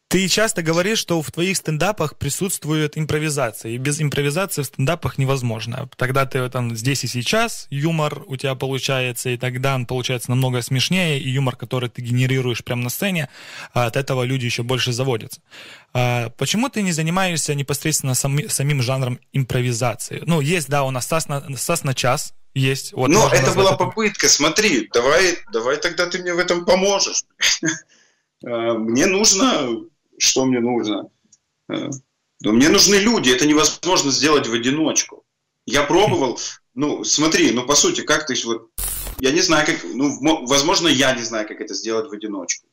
Ты 0.09 0.27
часто 0.29 0.63
говоришь, 0.63 1.01
что 1.01 1.21
в 1.21 1.31
твоих 1.31 1.59
стендапах 1.59 2.17
присутствует 2.17 2.97
импровизация, 2.97 3.73
и 3.73 3.77
без 3.77 4.01
импровизации 4.01 4.63
в 4.63 4.65
стендапах 4.65 5.19
невозможно. 5.19 5.87
Тогда 5.97 6.25
ты 6.25 6.49
там 6.49 6.75
здесь 6.75 7.05
и 7.05 7.07
сейчас, 7.07 7.67
юмор 7.69 8.23
у 8.27 8.37
тебя 8.37 8.55
получается, 8.55 9.29
и 9.29 9.37
тогда 9.37 9.75
он 9.75 9.85
получается 9.85 10.31
намного 10.31 10.63
смешнее, 10.63 11.21
и 11.21 11.29
юмор, 11.29 11.57
который 11.57 11.91
ты 11.91 12.01
генерируешь 12.01 12.65
прямо 12.65 12.85
на 12.85 12.89
сцене, 12.89 13.29
а 13.75 13.85
от 13.85 13.97
этого 13.97 14.23
люди 14.23 14.47
еще 14.47 14.63
больше 14.63 14.93
заводятся. 14.93 15.43
А 15.93 16.31
почему 16.39 16.71
ты 16.71 16.81
не 16.81 16.93
занимаешься 16.93 17.55
непосредственно 17.55 18.15
сами, 18.15 18.47
самим 18.47 18.81
жанром 18.81 19.21
импровизации? 19.35 20.23
Ну, 20.25 20.41
есть, 20.41 20.71
да, 20.71 20.85
у 20.85 20.91
нас 20.91 21.07
САС 21.07 21.29
на, 21.29 21.45
САС 21.55 21.85
на 21.85 21.93
час, 21.95 22.33
есть. 22.55 22.95
Вот 22.95 23.09
Но 23.09 23.29
это 23.31 23.53
была 23.53 23.73
это. 23.73 23.85
попытка, 23.85 24.31
смотри, 24.31 24.89
давай, 24.91 25.37
давай 25.53 25.77
тогда 25.77 26.07
ты 26.07 26.19
мне 26.19 26.33
в 26.33 26.39
этом 26.39 26.65
поможешь. 26.65 27.25
А, 28.47 28.75
мне 28.75 29.07
нужно 29.07 29.67
что 30.19 30.45
мне 30.45 30.61
нужно? 30.61 31.11
Э, 31.69 31.91
да 32.41 32.53
мне 32.53 32.69
нужны 32.69 32.97
люди, 32.97 33.31
это 33.31 33.47
невозможно 33.47 34.11
сделать 34.11 34.47
в 34.47 34.53
одиночку. 34.53 35.25
Я 35.67 35.83
пробовал, 35.83 36.39
ну, 36.75 37.05
смотри, 37.05 37.53
ну, 37.53 37.67
по 37.67 37.75
сути, 37.75 38.03
как 38.03 38.27
ты 38.27 38.35
вот, 38.47 38.71
я 39.19 39.33
не 39.33 39.41
знаю, 39.41 39.67
как, 39.67 39.77
ну, 39.85 40.47
возможно, 40.47 40.89
я 40.89 41.15
не 41.15 41.23
знаю, 41.23 41.47
как 41.47 41.61
это 41.61 41.75
сделать 41.75 42.09
в 42.09 42.13
одиночку. 42.13 42.67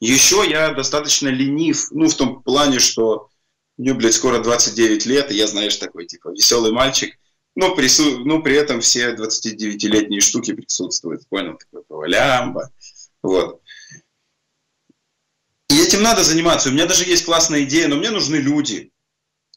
Еще 0.00 0.44
я 0.48 0.72
достаточно 0.72 1.28
ленив, 1.28 1.88
ну, 1.90 2.08
в 2.08 2.14
том 2.14 2.42
плане, 2.42 2.78
что 2.78 3.28
мне, 3.76 3.94
блядь, 3.94 4.14
скоро 4.14 4.42
29 4.42 5.06
лет, 5.06 5.30
и 5.30 5.36
я, 5.36 5.46
знаешь, 5.46 5.76
такой, 5.76 6.06
типа, 6.06 6.30
веселый 6.30 6.72
мальчик, 6.72 7.14
но, 7.54 7.74
прису... 7.74 8.18
ну, 8.24 8.42
при 8.42 8.56
этом 8.56 8.80
все 8.80 9.14
29-летние 9.14 10.20
штуки 10.20 10.52
присутствуют, 10.52 11.26
понял, 11.28 11.58
такой, 11.58 11.84
повалямба, 11.84 12.70
вот. 13.22 13.60
И 15.76 15.78
этим 15.78 16.02
надо 16.02 16.24
заниматься. 16.24 16.70
У 16.70 16.72
меня 16.72 16.86
даже 16.86 17.04
есть 17.04 17.26
классная 17.26 17.64
идея, 17.64 17.86
но 17.88 17.96
мне 17.96 18.08
нужны 18.08 18.36
люди. 18.36 18.92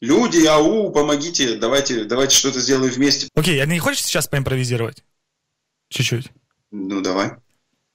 Люди, 0.02 0.44
ау, 0.44 0.92
помогите, 0.92 1.56
давайте, 1.56 2.04
давайте 2.04 2.36
что-то 2.36 2.60
сделаем 2.60 2.92
вместе. 2.92 3.28
Окей, 3.34 3.58
окей, 3.58 3.62
а 3.62 3.66
не 3.66 3.78
хочешь 3.78 4.04
сейчас 4.04 4.28
поимпровизировать? 4.28 5.02
Чуть-чуть. 5.88 6.28
Ну, 6.70 7.00
давай. 7.00 7.32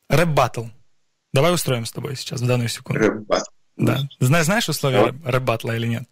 Рэп-баттл. 0.10 0.66
Давай 1.34 1.54
устроим 1.54 1.86
с 1.86 1.92
тобой 1.92 2.16
сейчас, 2.16 2.42
в 2.42 2.48
данную 2.48 2.68
секунду. 2.70 3.00
Рэп-баттл. 3.00 3.52
Да. 3.78 4.10
Знаешь, 4.20 4.46
знаешь 4.46 4.70
условия 4.70 5.12
да. 5.12 5.32
рэп-баттла 5.32 5.76
или 5.76 5.86
нет? 5.86 6.10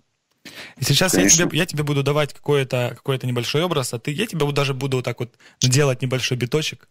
И 0.77 0.83
сейчас 0.83 1.15
я 1.15 1.27
тебе, 1.27 1.57
я 1.57 1.65
тебе 1.65 1.81
буду 1.81 2.03
давать 2.03 2.31
какой-то 2.31 2.93
какой 2.95 3.19
небольшой 3.23 3.63
образ, 3.63 3.91
а 3.95 3.97
ты, 3.97 4.11
я 4.11 4.27
тебе 4.27 4.51
даже 4.51 4.75
буду 4.75 4.97
вот 4.97 5.05
так 5.05 5.19
вот 5.19 5.33
делать 5.61 6.03
небольшой 6.03 6.37
биточек, 6.37 6.87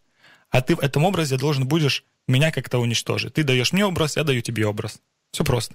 а 0.51 0.63
ты 0.63 0.75
в 0.75 0.81
этом 0.81 1.05
образе 1.05 1.37
должен 1.37 1.69
будешь 1.69 2.05
меня 2.27 2.51
как-то 2.51 2.79
уничтожить. 2.79 3.35
Ты 3.35 3.45
даешь 3.45 3.73
мне 3.73 3.87
образ, 3.87 4.17
я 4.17 4.25
даю 4.25 4.41
тебе 4.41 4.67
образ. 4.67 5.01
Все 5.33 5.45
просто. 5.45 5.75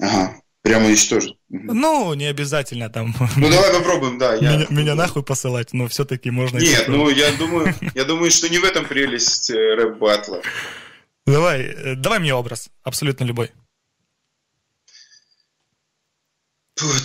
Ага. 0.00 0.42
Прямо 0.62 0.86
уничтожить. 0.86 1.36
Ну, 1.48 2.14
не 2.14 2.26
обязательно 2.26 2.88
там. 2.88 3.14
Ну 3.36 3.50
давай 3.50 3.72
попробуем, 3.72 4.18
да. 4.18 4.34
Я... 4.34 4.56
Меня, 4.56 4.66
меня 4.70 4.94
нахуй 4.94 5.24
посылать, 5.24 5.72
но 5.72 5.88
все-таки 5.88 6.30
можно. 6.30 6.58
Нет, 6.58 6.86
ну 6.88 7.08
я 7.08 7.32
думаю, 7.32 7.74
я 7.94 8.04
думаю, 8.04 8.30
что 8.30 8.48
не 8.48 8.58
в 8.58 8.64
этом 8.64 8.86
прелесть 8.86 9.50
э, 9.50 9.74
рэп 9.74 9.98
батла. 9.98 10.40
Давай, 11.26 11.62
э, 11.62 11.94
давай 11.96 12.20
мне 12.20 12.32
образ, 12.32 12.70
абсолютно 12.84 13.24
любой. 13.24 13.50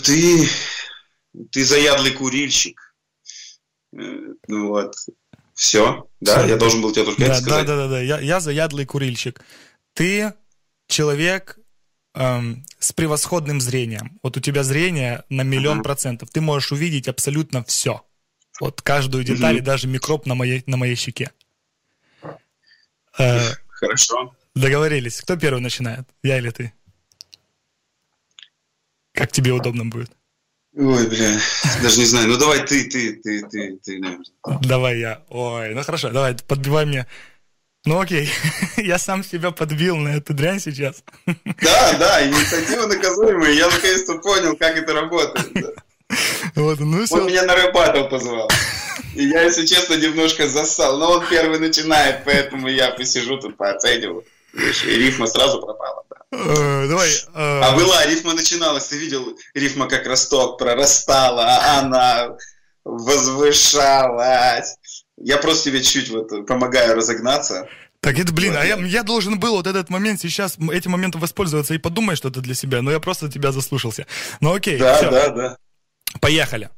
Ты, 0.06 0.48
ты 1.52 1.66
заядлый 1.66 2.12
курильщик. 2.12 2.96
Э, 3.94 3.98
ну 4.48 4.68
вот. 4.70 4.96
Все, 5.56 6.08
да? 6.22 6.40
Все. 6.40 6.50
Я 6.50 6.58
должен 6.58 6.84
был 6.84 6.92
тебе 6.92 7.06
только 7.06 7.22
да, 7.22 7.28
это 7.28 7.42
сказать. 7.42 7.66
Да, 7.66 7.76
да, 7.76 7.84
да, 7.84 7.90
да. 7.90 8.02
Я, 8.02 8.20
я 8.20 8.40
заядлый 8.40 8.86
курильщик. 8.86 9.42
Ты 9.94 10.34
человек 10.88 11.60
эм, 12.16 12.66
с 12.80 12.94
превосходным 12.94 13.62
зрением. 13.62 14.20
Вот 14.24 14.38
у 14.38 14.40
тебя 14.40 14.64
зрение 14.64 15.24
на 15.30 15.44
миллион 15.44 15.80
uh-huh. 15.80 15.84
процентов. 15.84 16.30
Ты 16.30 16.42
можешь 16.42 16.72
увидеть 16.72 17.08
абсолютно 17.08 17.64
все. 17.64 18.04
Вот 18.60 18.82
каждую 18.82 19.24
деталь, 19.24 19.58
uh-huh. 19.58 19.64
даже 19.64 19.88
микроб 19.88 20.26
на 20.26 20.36
моей, 20.36 20.64
на 20.66 20.78
моей 20.78 20.96
щеке. 20.96 21.32
Э, 23.20 23.40
Хорошо. 23.68 24.36
Договорились. 24.56 25.22
Кто 25.22 25.38
первый 25.38 25.62
начинает? 25.62 26.08
Я 26.24 26.40
или 26.40 26.50
ты? 26.50 26.74
Как 29.14 29.32
тебе 29.32 29.52
удобно 29.52 29.86
будет? 29.86 30.12
Ой, 30.76 31.08
бля, 31.08 31.40
даже 31.82 32.00
не 32.00 32.06
знаю. 32.06 32.28
Ну 32.28 32.38
давай 32.38 32.64
ты, 32.66 32.88
ты, 32.88 33.16
ты, 33.16 33.42
ты, 33.48 33.78
ты, 33.78 34.00
наверное. 34.00 34.26
Давай 34.62 35.00
я. 35.00 35.24
Ой, 35.30 35.74
ну 35.74 35.82
хорошо, 35.82 36.12
давай, 36.12 36.36
подбивай 36.36 36.86
мне 36.86 37.08
ну 37.88 38.02
окей, 38.02 38.30
я 38.78 38.98
сам 38.98 39.24
себя 39.24 39.52
подбил 39.52 39.96
на 39.96 40.18
эту 40.18 40.34
дрянь 40.34 40.60
сейчас. 40.60 41.04
Да, 41.62 41.94
да, 41.98 42.28
инициатива 42.28 42.86
наказуемая. 42.88 43.52
Я 43.52 43.68
наконец-то 43.70 44.16
понял, 44.20 44.56
как 44.56 44.78
это 44.78 44.94
работает. 44.94 45.52
Да. 45.54 45.70
Вот, 46.56 46.80
ну 46.80 47.06
все. 47.06 47.16
Он 47.16 47.28
меня 47.28 47.44
на 47.44 47.56
рэп 47.56 48.10
позвал. 48.10 48.50
И 49.16 49.28
я, 49.28 49.44
если 49.44 49.66
честно, 49.66 49.96
немножко 49.96 50.48
засал. 50.48 50.98
Но 50.98 51.14
он 51.14 51.28
первый 51.28 51.60
начинает, 51.60 52.24
поэтому 52.26 52.68
я 52.68 52.92
посижу 52.92 53.38
тут, 53.38 53.58
пооцениваю. 53.58 54.24
И 54.54 54.90
рифма 54.90 55.28
сразу 55.28 55.62
пропала. 55.62 56.04
Да. 56.10 56.38
Uh, 56.38 56.88
давай. 56.88 57.10
Uh... 57.10 57.62
А 57.64 57.76
была, 57.76 58.06
рифма 58.06 58.34
начиналась. 58.34 58.88
Ты 58.88 58.98
видел, 58.98 59.38
рифма 59.54 59.88
как 59.88 60.06
росток 60.08 60.58
прорастала, 60.58 61.46
а 61.46 61.80
она 61.80 62.38
возвышалась. 62.84 64.78
Я 65.18 65.38
просто 65.38 65.72
тебе 65.72 65.82
чуть 65.82 66.10
вот 66.10 66.46
помогаю 66.46 66.96
разогнаться. 66.96 67.68
Так 68.00 68.20
это, 68.20 68.32
блин, 68.32 68.56
а 68.56 68.64
я, 68.64 68.76
я 68.78 69.04
должен 69.04 69.40
был 69.40 69.54
вот 69.56 69.66
этот 69.66 69.90
момент 69.90 70.22
сейчас, 70.22 70.58
этим 70.72 70.92
моментом 70.92 71.20
воспользоваться 71.20 71.74
и 71.74 71.80
подумать 71.80 72.18
что-то 72.18 72.42
для 72.42 72.54
себя, 72.54 72.82
но 72.82 72.92
я 72.92 73.00
просто 73.00 73.30
тебя 73.30 73.52
заслушался. 73.52 74.06
Ну 74.40 74.54
окей, 74.54 74.78
Да, 74.78 74.96
все. 74.98 75.10
да, 75.10 75.30
да. 75.30 75.58
Поехали. 76.22 76.70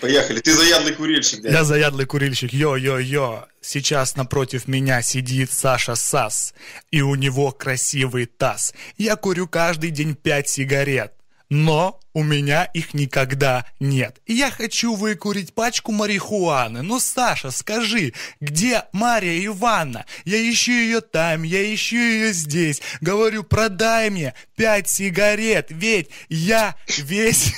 Поехали. 0.00 0.40
Ты 0.40 0.52
заядлый 0.52 0.94
курильщик, 0.94 1.42
да? 1.42 1.50
Я 1.50 1.64
заядлый 1.64 2.06
курильщик. 2.06 2.52
Йо-йо-йо. 2.52 3.46
Сейчас 3.60 4.16
напротив 4.16 4.68
меня 4.68 5.02
сидит 5.02 5.50
Саша 5.52 5.94
Сас, 5.94 6.54
и 6.90 7.00
у 7.02 7.14
него 7.14 7.50
красивый 7.52 8.26
таз. 8.26 8.74
Я 8.98 9.16
курю 9.16 9.48
каждый 9.48 9.90
день 9.90 10.14
пять 10.14 10.48
сигарет. 10.48 11.12
Но 11.52 12.00
у 12.14 12.22
меня 12.22 12.64
их 12.64 12.94
никогда 12.94 13.66
нет. 13.78 14.22
Я 14.26 14.50
хочу 14.50 14.94
выкурить 14.94 15.52
пачку 15.52 15.92
марихуаны. 15.92 16.80
Ну, 16.80 16.98
Саша, 16.98 17.50
скажи, 17.50 18.14
где 18.40 18.84
Мария 18.92 19.44
Ивановна? 19.44 20.06
Я 20.24 20.38
ищу 20.50 20.72
ее 20.72 21.02
там, 21.02 21.42
я 21.42 21.62
ищу 21.74 21.96
ее 21.96 22.32
здесь. 22.32 22.80
Говорю, 23.02 23.44
продай 23.44 24.08
мне 24.08 24.32
пять 24.56 24.88
сигарет, 24.88 25.66
ведь 25.68 26.08
я 26.30 26.74
весь... 26.88 27.52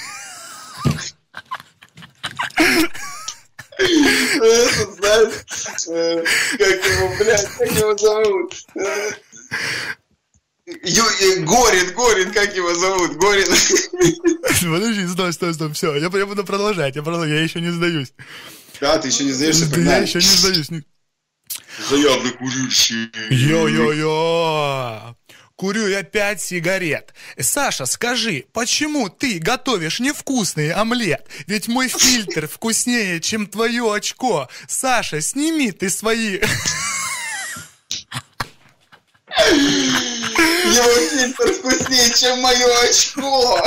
Это, 3.79 4.93
знаешь, 4.93 5.89
э, 5.89 6.25
как 6.59 6.85
его, 6.85 7.17
блядь, 7.19 7.49
как 7.59 7.71
его 7.71 7.97
зовут? 7.97 8.55
Ю- 10.67 11.05
э, 11.21 11.41
Горин, 11.41 11.95
Горин, 11.95 12.33
как 12.33 12.55
его 12.57 12.75
зовут? 12.75 13.17
Горин. 13.17 13.47
Подожди, 14.73 15.07
стой, 15.07 15.33
стой, 15.33 15.53
стой, 15.55 15.73
все, 15.75 15.95
я, 15.97 16.11
я 16.13 16.27
буду 16.27 16.43
продолжать, 16.45 16.97
я, 16.97 17.03
продолжаю, 17.03 17.35
я 17.35 17.43
еще 17.43 17.61
не 17.61 17.71
сдаюсь. 17.71 18.15
Да, 18.81 18.97
ты 18.99 19.09
еще 19.09 19.25
не 19.25 19.33
сдаешься, 19.33 19.67
Да 19.71 19.79
я 19.81 19.99
еще 19.99 20.19
не 20.19 20.25
сдаюсь. 20.25 20.71
Не- 20.71 20.85
Заядлый 21.91 22.33
курильщик. 22.33 23.15
Йо-йо-йо! 23.31 25.17
Курю 25.57 25.87
я 25.87 26.03
пять 26.03 26.41
сигарет. 26.41 27.15
Саша, 27.39 27.87
скажи, 27.87 28.47
почему 28.53 29.09
ты 29.09 29.39
готовишь 29.39 30.01
невкусный 30.01 30.73
омлет? 30.73 31.27
Ведь 31.47 31.69
мой 31.69 31.89
фильтр 31.89 32.49
вкуснее, 32.49 33.21
чем 33.21 33.47
твое 33.47 33.93
очко. 33.95 34.49
Саша, 34.67 35.21
сними 35.21 35.71
ты 35.73 35.91
свои... 35.91 36.41
Фильтр 41.25 41.53
вкуснее, 41.55 42.13
чем 42.13 42.41
мое 42.41 42.67
очко. 42.83 43.63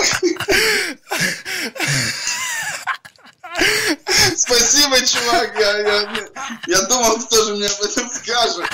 Спасибо, 4.36 5.02
чувак. 5.02 5.58
Я, 5.60 5.78
я, 5.80 6.30
я 6.68 6.82
думал, 6.84 7.20
кто 7.20 7.46
же 7.46 7.56
мне 7.56 7.66
об 7.66 7.82
этом 7.82 8.10
скажет. 8.12 8.70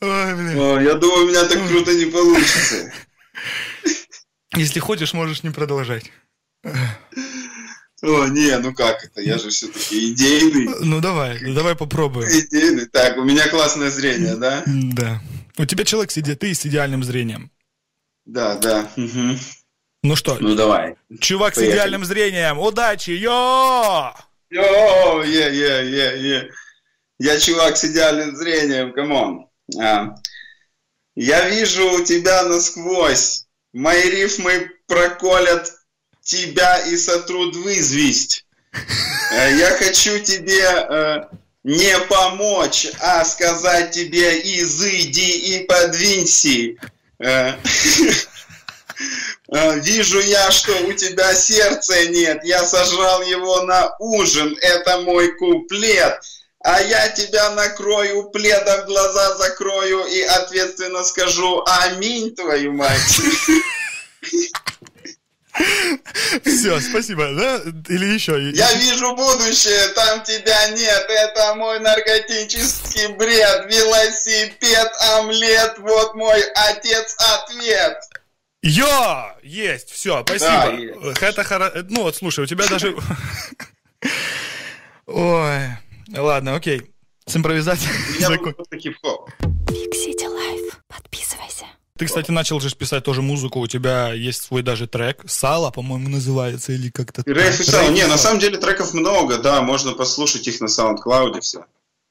Ой, 0.00 0.34
блин. 0.34 0.58
О, 0.60 0.80
я 0.80 0.94
думаю, 0.94 1.24
у 1.24 1.28
меня 1.28 1.44
так 1.46 1.66
круто 1.68 1.92
не 1.92 2.06
получится. 2.06 2.92
Если 4.54 4.78
хочешь, 4.78 5.12
можешь 5.12 5.42
не 5.42 5.50
продолжать. 5.50 6.12
О, 8.02 8.26
не, 8.28 8.56
ну 8.58 8.72
как 8.74 9.04
это? 9.04 9.20
Я 9.20 9.36
же 9.38 9.50
все-таки 9.50 10.12
идейный. 10.12 10.68
Ну 10.80 11.00
давай, 11.00 11.38
давай 11.52 11.74
попробуем. 11.76 12.28
Идейный. 12.30 12.86
Так, 12.86 13.16
у 13.18 13.24
меня 13.24 13.46
классное 13.48 13.90
зрение, 13.90 14.36
да? 14.36 14.62
Да. 14.66 15.20
У 15.58 15.66
тебя 15.66 15.84
человек 15.84 16.10
сидит, 16.10 16.38
ты 16.38 16.54
с 16.54 16.64
идеальным 16.64 17.04
зрением. 17.04 17.50
Да, 18.24 18.56
да. 18.56 18.88
мгм. 18.96 19.38
Ну 20.02 20.16
что, 20.16 20.38
Ну 20.40 20.54
давай. 20.54 20.96
чувак 21.20 21.52
с 21.52 21.56
поехали. 21.56 21.74
идеальным 21.76 22.04
зрением, 22.06 22.58
удачи, 22.58 23.10
yo! 23.10 24.14
Yo, 24.50 25.22
yeah, 25.22 25.50
yeah, 25.52 25.84
yeah, 25.84 26.28
yeah. 26.36 26.50
Я 27.18 27.38
чувак 27.38 27.76
с 27.76 27.84
идеальным 27.84 28.34
зрением, 28.34 28.92
come 28.94 29.24
on. 29.24 29.46
А. 29.78 30.14
Я 31.16 31.50
вижу 31.50 32.02
тебя 32.04 32.44
насквозь. 32.44 33.44
Мои 33.74 34.08
рифмы 34.10 34.70
проколят 34.86 35.70
тебя 36.30 36.78
и 36.78 36.96
сотрут 36.96 37.56
в 37.56 37.68
известь. 37.68 38.44
Э, 39.32 39.56
Я 39.56 39.70
хочу 39.76 40.18
тебе 40.20 40.62
э, 40.62 41.24
не 41.64 41.98
помочь, 42.08 42.86
а 43.00 43.24
сказать 43.24 43.90
тебе 43.90 44.40
изыди 44.60 45.56
и 45.56 45.64
подвинься. 45.66 46.76
Э, 49.52 49.80
Вижу 49.80 50.20
я, 50.20 50.50
что 50.52 50.72
у 50.86 50.92
тебя 50.92 51.34
сердца 51.34 52.06
нет. 52.08 52.44
Я 52.44 52.64
сожрал 52.64 53.22
его 53.22 53.62
на 53.62 53.96
ужин. 53.98 54.56
Это 54.60 55.00
мой 55.00 55.32
куплет. 55.38 56.20
А 56.62 56.80
я 56.80 57.08
тебя 57.08 57.50
накрою, 57.50 58.30
пледом 58.30 58.84
глаза 58.84 59.36
закрою 59.38 60.04
и 60.04 60.20
ответственно 60.20 61.02
скажу 61.02 61.64
«Аминь, 61.66 62.36
твою 62.36 62.74
мать». 62.74 63.20
Все, 66.44 66.80
спасибо, 66.80 67.32
да? 67.34 67.60
Или 67.88 68.06
еще? 68.06 68.50
Я 68.52 68.72
вижу 68.74 69.14
будущее, 69.16 69.88
там 69.94 70.22
тебя 70.22 70.68
нет. 70.70 71.06
Это 71.08 71.54
мой 71.54 71.80
наркотический 71.80 73.08
бред. 73.14 73.66
Велосипед, 73.66 74.92
омлет, 75.16 75.78
вот 75.78 76.14
мой 76.14 76.42
отец 76.54 77.16
ответ. 77.18 77.98
Йо! 78.62 79.32
Есть, 79.42 79.90
все, 79.90 80.22
спасибо. 80.26 80.74
есть. 80.74 81.22
Это 81.22 81.44
хоро... 81.44 81.72
Ну 81.88 82.02
вот, 82.02 82.16
слушай, 82.16 82.44
у 82.44 82.46
тебя 82.46 82.66
даже... 82.66 82.94
Ой, 85.06 85.60
ладно, 86.16 86.54
окей. 86.54 86.82
С 87.26 87.36
импровизацией 87.36 87.92
просто 88.54 88.78
хип-хоп. 88.78 89.30
Big 89.66 89.92
City 89.92 90.26
Life. 90.26 90.80
Ты, 92.00 92.06
кстати, 92.06 92.30
начал 92.30 92.58
же 92.60 92.74
писать 92.74 93.04
тоже 93.04 93.20
музыку, 93.20 93.60
у 93.60 93.66
тебя 93.66 94.14
есть 94.14 94.40
свой 94.44 94.62
даже 94.62 94.86
трек. 94.86 95.22
Сало, 95.26 95.70
по-моему, 95.70 96.08
называется, 96.08 96.72
или 96.72 96.88
как-то... 96.88 97.22
Рейф 97.26 97.60
и 97.60 97.62
Сало. 97.62 97.90
Не, 97.90 98.06
на 98.06 98.16
самом 98.16 98.40
деле 98.40 98.56
треков 98.56 98.94
много, 98.94 99.36
да, 99.36 99.60
можно 99.60 99.92
послушать 99.92 100.48
их 100.48 100.62
на 100.62 100.64
SoundCloud 100.64 101.42
все. 101.42 101.66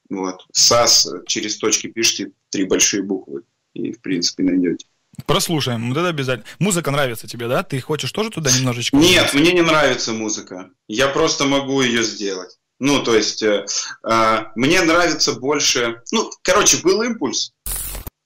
Вот. 0.08 0.46
САС 0.52 1.08
через 1.26 1.56
точки 1.56 1.88
пишите 1.88 2.30
три 2.50 2.66
большие 2.66 3.02
буквы 3.02 3.42
и, 3.74 3.90
в 3.90 4.00
принципе, 4.00 4.44
найдете. 4.44 4.86
Прослушаем, 5.26 5.88
вот 5.88 5.98
это 5.98 6.06
обязательно. 6.06 6.46
Музыка 6.60 6.92
нравится 6.92 7.26
тебе, 7.26 7.48
да? 7.48 7.64
Ты 7.64 7.80
хочешь 7.80 8.12
тоже 8.12 8.30
туда 8.30 8.48
немножечко? 8.56 8.96
Нет, 8.96 9.34
мне 9.34 9.50
не 9.50 9.62
нравится 9.62 10.12
музыка. 10.12 10.70
Я 10.86 11.08
просто 11.08 11.46
могу 11.46 11.82
ее 11.82 12.04
сделать. 12.04 12.60
Ну, 12.78 13.02
то 13.02 13.14
есть, 13.14 13.42
э, 13.42 13.66
э, 14.08 14.44
мне 14.54 14.80
нравится 14.82 15.32
больше... 15.32 16.00
Ну, 16.12 16.30
короче, 16.42 16.78
был 16.78 17.02
импульс. 17.02 17.52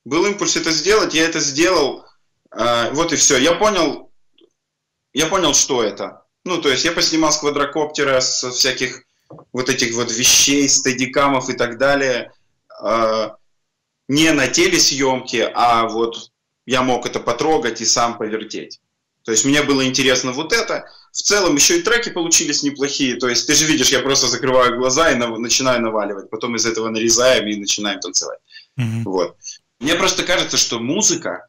Был 0.05 0.27
импульс 0.27 0.57
это 0.57 0.71
сделать, 0.71 1.15
я 1.15 1.25
это 1.25 1.41
сделал. 1.41 2.05
э, 2.57 2.91
вот 2.93 3.13
и 3.13 3.17
все. 3.17 3.39
Я 3.39 3.55
понял, 3.55 4.11
я 5.13 5.27
понял, 5.27 5.55
что 5.55 5.83
это. 5.83 6.23
Ну, 6.45 6.61
то 6.61 6.69
есть, 6.69 6.85
я 6.85 6.93
поснимал 6.93 7.33
с 7.33 7.39
квадрокоптера, 7.39 8.21
с 8.21 8.49
всяких 8.51 9.03
вот 9.53 9.69
этих 9.69 9.95
вот 9.95 10.13
вещей, 10.13 10.69
стадикамов 10.69 11.49
и 11.49 11.55
так 11.55 11.79
далее. 11.79 12.33
э, 12.85 13.31
не 14.09 14.31
на 14.33 14.49
телесъемке, 14.49 15.51
а 15.55 15.89
вот 15.89 16.31
я 16.67 16.83
мог 16.83 17.07
это 17.07 17.21
потрогать 17.21 17.81
и 17.81 17.87
сам 17.87 18.19
повертеть. 18.19 18.81
То 19.25 19.33
есть 19.33 19.45
мне 19.47 19.63
было 19.63 19.87
интересно 19.87 20.33
вот 20.33 20.53
это. 20.53 20.85
В 21.13 21.23
целом 21.23 21.55
еще 21.55 21.79
и 21.79 21.83
треки 21.83 22.11
получились 22.11 22.63
неплохие. 22.63 23.17
То 23.17 23.29
есть 23.29 23.47
ты 23.47 23.55
же 23.55 23.65
видишь, 23.65 23.89
я 23.91 24.01
просто 24.01 24.27
закрываю 24.27 24.77
глаза 24.79 25.11
и 25.11 25.15
нав- 25.15 25.39
начинаю 25.39 25.81
наваливать. 25.81 26.29
Потом 26.29 26.57
из 26.57 26.67
этого 26.67 26.91
нарезаем 26.91 27.47
и 27.49 27.57
начинаем 27.57 28.01
танцевать. 28.01 28.41
Мгм. 28.77 29.05
Вот. 29.05 29.37
Мне 29.81 29.95
просто 29.95 30.23
кажется, 30.25 30.57
что 30.57 30.79
музыка, 30.81 31.47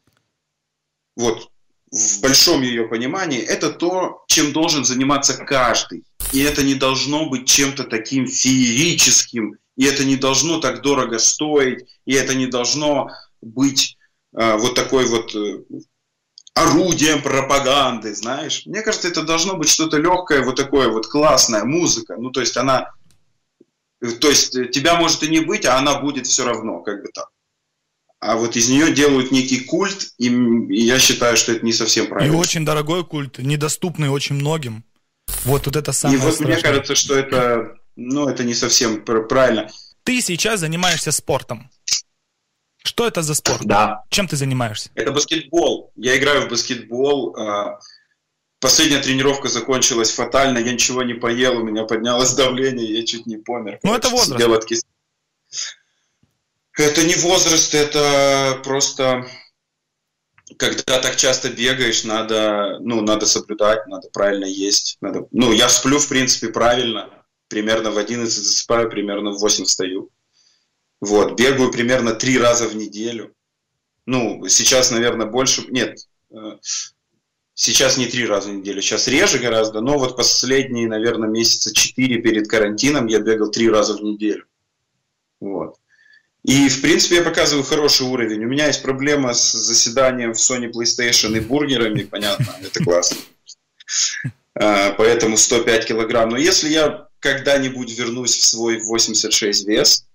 вот 1.16 1.50
в 1.90 2.20
большом 2.20 2.62
ее 2.62 2.88
понимании, 2.88 3.40
это 3.40 3.70
то, 3.72 4.24
чем 4.28 4.52
должен 4.52 4.84
заниматься 4.84 5.36
каждый. 5.36 6.04
И 6.32 6.40
это 6.40 6.62
не 6.62 6.74
должно 6.74 7.28
быть 7.28 7.48
чем-то 7.48 7.84
таким 7.84 8.26
феерическим, 8.26 9.56
и 9.76 9.84
это 9.84 10.04
не 10.04 10.16
должно 10.16 10.60
так 10.60 10.82
дорого 10.82 11.18
стоить, 11.18 11.86
и 12.04 12.14
это 12.14 12.34
не 12.34 12.46
должно 12.46 13.10
быть 13.40 13.96
э, 14.36 14.56
вот 14.56 14.74
такой 14.74 15.06
вот 15.06 15.34
э, 15.34 15.62
орудием 16.54 17.22
пропаганды, 17.22 18.14
знаешь. 18.14 18.66
Мне 18.66 18.82
кажется, 18.82 19.08
это 19.08 19.22
должно 19.22 19.56
быть 19.56 19.68
что-то 19.68 19.98
легкое, 19.98 20.42
вот 20.42 20.56
такое 20.56 20.88
вот 20.88 21.06
классная 21.06 21.64
музыка. 21.64 22.16
Ну, 22.18 22.30
то 22.30 22.40
есть 22.40 22.56
она... 22.56 22.90
э, 24.00 24.10
То 24.12 24.28
есть 24.28 24.56
э, 24.56 24.66
тебя 24.66 24.96
может 24.96 25.22
и 25.22 25.28
не 25.28 25.40
быть, 25.40 25.64
а 25.66 25.78
она 25.78 26.00
будет 26.00 26.26
все 26.26 26.44
равно, 26.44 26.80
как 26.80 27.02
бы 27.02 27.10
так. 27.14 27.28
А 28.20 28.36
вот 28.36 28.56
из 28.56 28.68
нее 28.68 28.92
делают 28.92 29.30
некий 29.30 29.60
культ, 29.60 30.08
и, 30.18 30.26
и 30.28 30.80
я 30.84 30.98
считаю, 30.98 31.36
что 31.36 31.52
это 31.52 31.64
не 31.64 31.72
совсем 31.72 32.06
И 32.06 32.08
правильно. 32.08 32.36
очень 32.36 32.64
дорогой 32.64 33.04
культ, 33.04 33.38
недоступный 33.38 34.08
очень 34.08 34.36
многим. 34.36 34.84
Вот, 35.44 35.66
вот 35.66 35.76
это 35.76 35.90
И 35.90 35.94
самое 35.94 36.18
вот 36.20 36.26
мне 36.40 36.54
страшное. 36.56 36.62
кажется, 36.62 36.94
что 36.94 37.14
это, 37.14 37.74
ну, 37.94 38.28
это 38.28 38.42
не 38.44 38.54
совсем 38.54 39.04
пр- 39.04 39.26
правильно. 39.28 39.70
Ты 40.04 40.20
сейчас 40.22 40.60
занимаешься 40.60 41.12
спортом. 41.12 41.70
Что 42.84 43.06
это 43.06 43.22
за 43.22 43.34
спорт? 43.34 43.62
Да. 43.64 44.04
Чем 44.10 44.28
ты 44.28 44.36
занимаешься? 44.36 44.90
Это 44.94 45.12
баскетбол. 45.12 45.92
Я 45.96 46.16
играю 46.16 46.46
в 46.46 46.50
баскетбол. 46.50 47.36
а, 47.36 47.78
Последняя 48.60 49.00
тренировка 49.00 49.48
закончилась 49.48 50.10
фатально. 50.12 50.58
Я 50.58 50.72
ничего 50.72 51.02
не 51.02 51.14
поел, 51.14 51.58
у 51.58 51.64
меня 51.64 51.84
поднялось 51.84 52.32
давление, 52.34 52.98
я 53.00 53.04
чуть 53.04 53.26
не 53.26 53.36
помер. 53.36 53.78
Ну, 53.82 53.94
это 53.94 54.08
возраст. 54.08 54.32
сидел 54.32 54.54
откис- 54.54 54.82
Это 56.76 57.04
не 57.04 57.14
возраст, 57.14 57.74
это 57.74 58.60
просто 58.62 59.26
когда 60.58 61.00
так 61.00 61.16
часто 61.16 61.50
бегаешь, 61.50 62.04
надо, 62.04 62.78
ну, 62.80 63.00
надо 63.00 63.26
соблюдать, 63.26 63.86
надо 63.86 64.08
правильно 64.12 64.44
есть. 64.44 64.96
Надо... 65.00 65.26
Ну, 65.32 65.52
я 65.52 65.68
сплю, 65.68 65.98
в 65.98 66.08
принципе, 66.08 66.48
правильно. 66.48 67.10
Примерно 67.48 67.90
в 67.90 67.98
11 67.98 68.32
засыпаю, 68.32 68.90
примерно 68.90 69.32
в 69.32 69.38
8 69.38 69.64
встаю. 69.64 70.10
Вот, 71.00 71.38
бегаю 71.38 71.70
примерно 71.70 72.14
три 72.14 72.38
раза 72.38 72.68
в 72.68 72.76
неделю. 72.76 73.34
Ну, 74.06 74.46
сейчас, 74.48 74.90
наверное, 74.90 75.26
больше... 75.26 75.66
Нет, 75.68 75.98
э, 76.30 76.58
сейчас 77.54 77.98
не 77.98 78.06
три 78.06 78.26
раза 78.26 78.48
в 78.48 78.54
неделю, 78.54 78.80
сейчас 78.80 79.08
реже 79.08 79.38
гораздо, 79.38 79.80
но 79.80 79.98
вот 79.98 80.16
последние, 80.16 80.88
наверное, 80.88 81.28
месяца 81.28 81.74
четыре 81.74 82.22
перед 82.22 82.48
карантином 82.48 83.06
я 83.06 83.20
бегал 83.20 83.50
три 83.50 83.68
раза 83.68 83.96
в 83.96 84.02
неделю. 84.02 84.46
Вот. 85.40 85.76
И, 86.46 86.68
в 86.68 86.80
принципе, 86.80 87.16
я 87.16 87.22
показываю 87.22 87.64
хороший 87.64 88.06
уровень. 88.06 88.44
У 88.44 88.48
меня 88.48 88.68
есть 88.68 88.80
проблема 88.80 89.34
с 89.34 89.50
заседанием 89.50 90.32
в 90.32 90.36
Sony 90.36 90.70
PlayStation 90.70 91.36
и 91.36 91.40
бургерами, 91.40 92.04
понятно, 92.04 92.56
это 92.62 92.84
классно. 92.84 93.16
А, 94.54 94.92
поэтому 94.92 95.36
105 95.36 95.86
килограмм. 95.86 96.30
Но 96.30 96.36
если 96.36 96.68
я 96.68 97.08
когда-нибудь 97.18 97.98
вернусь 97.98 98.36
в 98.36 98.44
свой 98.44 98.80
86 98.80 99.66
вес, 99.66 100.06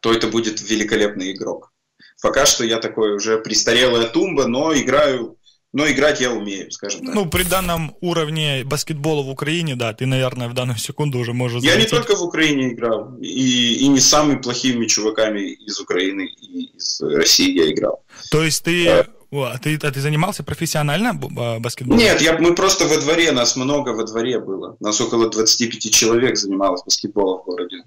то 0.00 0.12
это 0.12 0.26
будет 0.26 0.60
великолепный 0.60 1.32
игрок. 1.32 1.72
Пока 2.20 2.44
что 2.44 2.64
я 2.64 2.78
такой 2.78 3.14
уже 3.14 3.38
престарелая 3.38 4.08
тумба, 4.08 4.46
но 4.46 4.76
играю 4.76 5.38
но 5.72 5.88
играть 5.88 6.20
я 6.20 6.32
умею, 6.32 6.70
скажем 6.70 7.06
так. 7.06 7.14
Ну, 7.14 7.26
при 7.26 7.44
данном 7.44 7.94
уровне 8.00 8.64
баскетбола 8.64 9.22
в 9.22 9.30
Украине, 9.30 9.76
да, 9.76 9.92
ты, 9.92 10.06
наверное, 10.06 10.48
в 10.48 10.54
данную 10.54 10.78
секунду 10.78 11.18
уже 11.18 11.32
можешь 11.32 11.62
Я 11.62 11.72
залететь. 11.72 11.92
не 11.92 11.98
только 11.98 12.16
в 12.16 12.22
Украине 12.22 12.72
играл, 12.72 13.16
и, 13.20 13.74
и 13.74 13.88
не 13.88 14.00
с 14.00 14.08
самыми 14.08 14.38
плохими 14.38 14.86
чуваками 14.86 15.40
из 15.40 15.78
Украины 15.80 16.26
и 16.26 16.76
из 16.76 17.00
России 17.00 17.56
я 17.56 17.70
играл. 17.70 18.02
То 18.30 18.42
есть 18.42 18.64
ты... 18.64 18.88
А, 18.88 19.06
а 19.32 19.58
ты, 19.58 19.76
а 19.76 19.92
ты 19.92 20.00
занимался 20.00 20.42
профессионально 20.42 21.14
баскетболом? 21.14 22.00
Нет, 22.00 22.20
я, 22.20 22.36
мы 22.38 22.52
просто 22.52 22.88
во 22.88 22.96
дворе, 22.96 23.30
нас 23.30 23.54
много 23.54 23.90
во 23.90 24.02
дворе 24.02 24.40
было. 24.40 24.76
Нас 24.80 25.00
около 25.00 25.30
25 25.30 25.94
человек 25.94 26.36
занималось 26.36 26.82
баскетболом 26.82 27.42
в 27.42 27.44
городе. 27.44 27.84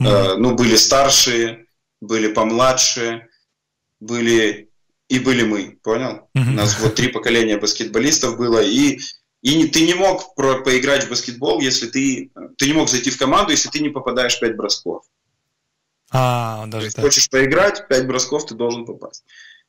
Mm-hmm. 0.00 0.06
А, 0.06 0.36
ну, 0.38 0.54
были 0.54 0.76
старшие, 0.76 1.66
были 2.00 2.32
помладше, 2.32 3.26
были 4.00 4.67
и 5.08 5.18
были 5.18 5.42
мы, 5.42 5.78
понял? 5.82 6.28
Mm-hmm. 6.36 6.48
У 6.48 6.52
нас 6.52 6.78
вот 6.80 6.94
три 6.94 7.08
поколения 7.08 7.58
баскетболистов 7.58 8.36
было, 8.36 8.62
и, 8.62 8.98
и 9.42 9.66
ты 9.68 9.86
не 9.86 9.94
мог 9.94 10.34
про, 10.34 10.62
поиграть 10.62 11.04
в 11.04 11.10
баскетбол, 11.10 11.60
если 11.60 11.86
ты, 11.86 12.30
ты 12.56 12.66
не 12.66 12.72
мог 12.74 12.88
зайти 12.88 13.10
в 13.10 13.18
команду, 13.18 13.52
если 13.52 13.68
ты 13.68 13.80
не 13.80 13.88
попадаешь 13.88 14.38
пять 14.38 14.56
бросков. 14.56 15.04
А, 16.10 16.66
даже 16.66 16.90
так. 16.90 17.04
хочешь 17.04 17.28
поиграть, 17.28 17.88
пять 17.88 18.06
бросков 18.06 18.46
ты 18.46 18.54
должен 18.54 18.84
попасть. 18.84 19.24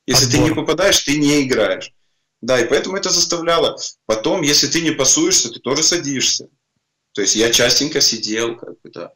Если 0.06 0.26
Отбор. 0.26 0.40
ты 0.40 0.48
не 0.48 0.54
попадаешь, 0.54 1.00
ты 1.00 1.18
не 1.18 1.42
играешь. 1.42 1.92
Да, 2.40 2.58
и 2.58 2.66
поэтому 2.66 2.96
это 2.96 3.10
заставляло. 3.10 3.76
Потом, 4.06 4.42
если 4.42 4.66
ты 4.66 4.80
не 4.80 4.92
пасуешься, 4.92 5.50
ты 5.50 5.60
тоже 5.60 5.82
садишься. 5.82 6.48
То 7.12 7.22
есть 7.22 7.36
я 7.36 7.50
частенько 7.50 8.00
сидел, 8.00 8.56
как 8.56 8.80
бы, 8.80 8.90
да. 8.90 9.12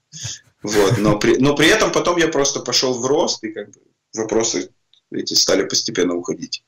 Вот, 0.62 0.98
но 0.98 1.18
при, 1.18 1.36
но 1.36 1.54
при 1.54 1.68
этом 1.68 1.92
потом 1.92 2.16
я 2.18 2.28
просто 2.28 2.60
пошел 2.60 2.98
в 2.98 3.06
рост, 3.06 3.42
и 3.44 3.52
как 3.52 3.70
бы 3.70 3.80
вопросы 4.14 4.70
эти 5.14 5.34
стали 5.34 5.64
постепенно 5.64 6.14
уходить. 6.14 6.64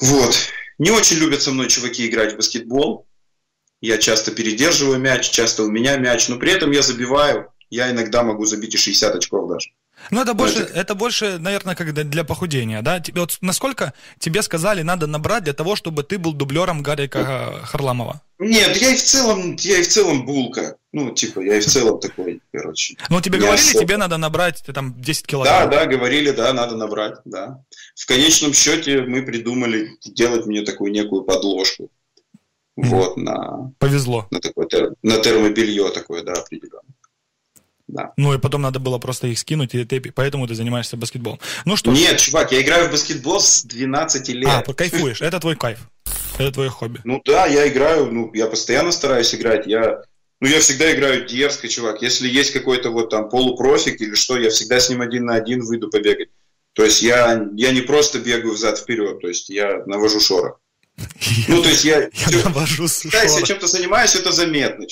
Вот. 0.00 0.36
Не 0.78 0.90
очень 0.90 1.16
любят 1.16 1.42
со 1.42 1.50
мной 1.50 1.68
чуваки 1.68 2.06
играть 2.06 2.34
в 2.34 2.36
баскетбол. 2.36 3.06
Я 3.80 3.98
часто 3.98 4.30
передерживаю 4.32 4.98
мяч, 4.98 5.30
часто 5.30 5.64
у 5.64 5.70
меня 5.70 5.96
мяч, 5.96 6.28
но 6.28 6.38
при 6.38 6.52
этом 6.52 6.70
я 6.70 6.82
забиваю. 6.82 7.52
Я 7.70 7.90
иногда 7.90 8.22
могу 8.22 8.44
забить 8.44 8.74
и 8.74 8.78
60 8.78 9.14
очков 9.14 9.48
даже. 9.48 9.70
Ну, 10.10 10.22
это 10.22 10.34
больше, 10.34 10.60
это... 10.60 10.72
это 10.74 10.94
больше, 10.94 11.38
наверное, 11.38 11.74
как 11.74 11.92
для 11.92 12.24
похудения, 12.24 12.82
да? 12.82 13.00
Тебе, 13.00 13.20
вот 13.20 13.38
насколько 13.40 13.92
тебе 14.18 14.42
сказали, 14.42 14.82
надо 14.82 15.06
набрать 15.06 15.44
для 15.44 15.52
того, 15.52 15.76
чтобы 15.76 16.02
ты 16.02 16.18
был 16.18 16.32
дублером 16.32 16.82
Гарика 16.82 17.60
Харламова? 17.64 18.22
Нет, 18.38 18.76
я 18.76 18.90
и 18.90 18.96
в 18.96 19.02
целом, 19.02 19.56
я 19.56 19.78
и 19.78 19.82
в 19.82 19.88
целом 19.88 20.24
булка. 20.24 20.76
Ну, 20.92 21.10
типа, 21.10 21.40
я 21.40 21.56
и 21.56 21.60
в 21.60 21.66
целом 21.66 22.00
такой, 22.00 22.40
короче. 22.52 22.96
Ну, 23.10 23.20
тебе 23.20 23.38
говорили, 23.38 23.60
особо... 23.60 23.84
тебе 23.84 23.96
надо 23.96 24.16
набрать 24.16 24.62
там 24.72 24.94
10 25.00 25.26
килограмм? 25.26 25.68
Да, 25.68 25.84
да, 25.84 25.86
говорили, 25.86 26.30
да, 26.30 26.52
надо 26.52 26.76
набрать, 26.76 27.18
да. 27.24 27.62
В 27.94 28.06
конечном 28.06 28.54
счете 28.54 29.02
мы 29.02 29.22
придумали 29.22 29.90
делать 30.04 30.46
мне 30.46 30.62
такую 30.62 30.92
некую 30.92 31.24
подложку. 31.24 31.90
Mm. 32.78 32.86
Вот, 32.86 33.16
на... 33.16 33.72
Повезло. 33.78 34.28
На, 34.30 34.40
такое, 34.40 34.94
на 35.02 35.18
термобелье 35.18 35.90
такое, 35.90 36.22
да, 36.22 36.32
определенно. 36.32 36.82
Да. 37.88 38.12
Ну 38.18 38.34
и 38.34 38.38
потом 38.38 38.60
надо 38.62 38.78
было 38.78 38.98
просто 38.98 39.28
их 39.28 39.38
скинуть, 39.38 39.74
и 39.74 39.84
ты, 39.84 40.00
поэтому 40.12 40.46
ты 40.46 40.54
занимаешься 40.54 40.98
баскетболом. 40.98 41.40
Ну 41.64 41.74
что? 41.74 41.90
Нет, 41.90 42.18
чувак, 42.18 42.52
я 42.52 42.60
играю 42.60 42.88
в 42.88 42.92
баскетбол 42.92 43.40
с 43.40 43.62
12 43.64 44.28
лет. 44.28 44.48
А, 44.48 44.62
кайфуешь, 44.74 45.22
это 45.22 45.40
твой 45.40 45.56
кайф. 45.56 45.78
Это 46.38 46.52
твое 46.52 46.68
хобби. 46.68 47.00
Ну 47.04 47.22
да, 47.24 47.46
я 47.46 47.66
играю, 47.66 48.12
ну 48.12 48.30
я 48.34 48.46
постоянно 48.46 48.92
стараюсь 48.92 49.34
играть. 49.34 49.66
Я, 49.66 50.02
ну 50.40 50.48
я 50.48 50.60
всегда 50.60 50.94
играю 50.94 51.26
дерзко, 51.26 51.66
чувак. 51.66 52.02
Если 52.02 52.28
есть 52.28 52.52
какой-то 52.52 52.90
вот 52.90 53.08
там 53.08 53.30
полупрофик 53.30 54.00
или 54.02 54.14
что, 54.14 54.38
я 54.38 54.50
всегда 54.50 54.80
с 54.80 54.90
ним 54.90 55.00
один 55.00 55.24
на 55.24 55.34
один 55.34 55.64
выйду 55.64 55.88
побегать. 55.88 56.28
То 56.74 56.84
есть 56.84 57.02
я, 57.02 57.48
я 57.54 57.72
не 57.72 57.80
просто 57.80 58.18
бегаю 58.18 58.52
взад 58.52 58.78
вперед, 58.78 59.20
то 59.20 59.28
есть 59.28 59.48
я 59.48 59.82
навожу 59.86 60.20
шорох. 60.20 60.60
Ну, 61.48 61.62
то 61.62 61.68
есть 61.68 61.84
я, 61.84 62.02
я 62.12 62.44
навожу 62.44 62.86
когда 63.02 63.22
я 63.22 63.42
чем-то 63.42 63.66
занимаюсь, 63.66 64.14
это 64.14 64.30
заметно. 64.30 64.86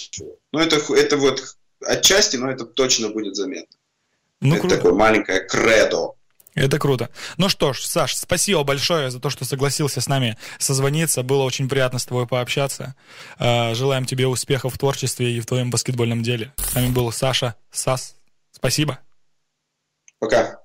Ну, 0.53 0.59
это, 0.59 0.81
это 0.95 1.17
вот 1.17 1.57
отчасти, 1.85 2.37
но 2.37 2.51
это 2.51 2.65
точно 2.65 3.09
будет 3.09 3.37
заметно. 3.37 3.77
Ну, 4.41 4.55
это 4.55 4.61
круто. 4.61 4.77
такое 4.77 4.93
маленькое 4.93 5.41
кредо. 5.41 6.15
Это 6.55 6.79
круто. 6.79 7.11
Ну 7.37 7.51
что 7.51 7.75
ж, 7.75 7.81
Саш, 7.81 8.17
спасибо 8.17 8.65
большое 8.65 9.11
за 9.11 9.21
то, 9.21 9.29
что 9.29 9.45
согласился 9.45 10.01
с 10.01 10.09
нами 10.09 10.39
созвониться. 10.59 11.23
Было 11.23 11.43
очень 11.43 11.69
приятно 11.69 11.99
с 11.99 12.07
тобой 12.07 12.27
пообщаться. 12.27 12.95
Э, 13.39 13.75
желаем 13.75 14.07
тебе 14.07 14.27
успехов 14.27 14.75
в 14.75 14.79
творчестве 14.79 15.33
и 15.33 15.41
в 15.41 15.47
твоем 15.47 15.71
баскетбольном 15.71 16.23
деле. 16.23 16.55
С 16.57 16.75
нами 16.75 16.89
был 16.89 17.13
Саша 17.13 17.57
Сас. 17.71 18.17
Спасибо. 18.53 18.99
Пока. 20.19 20.61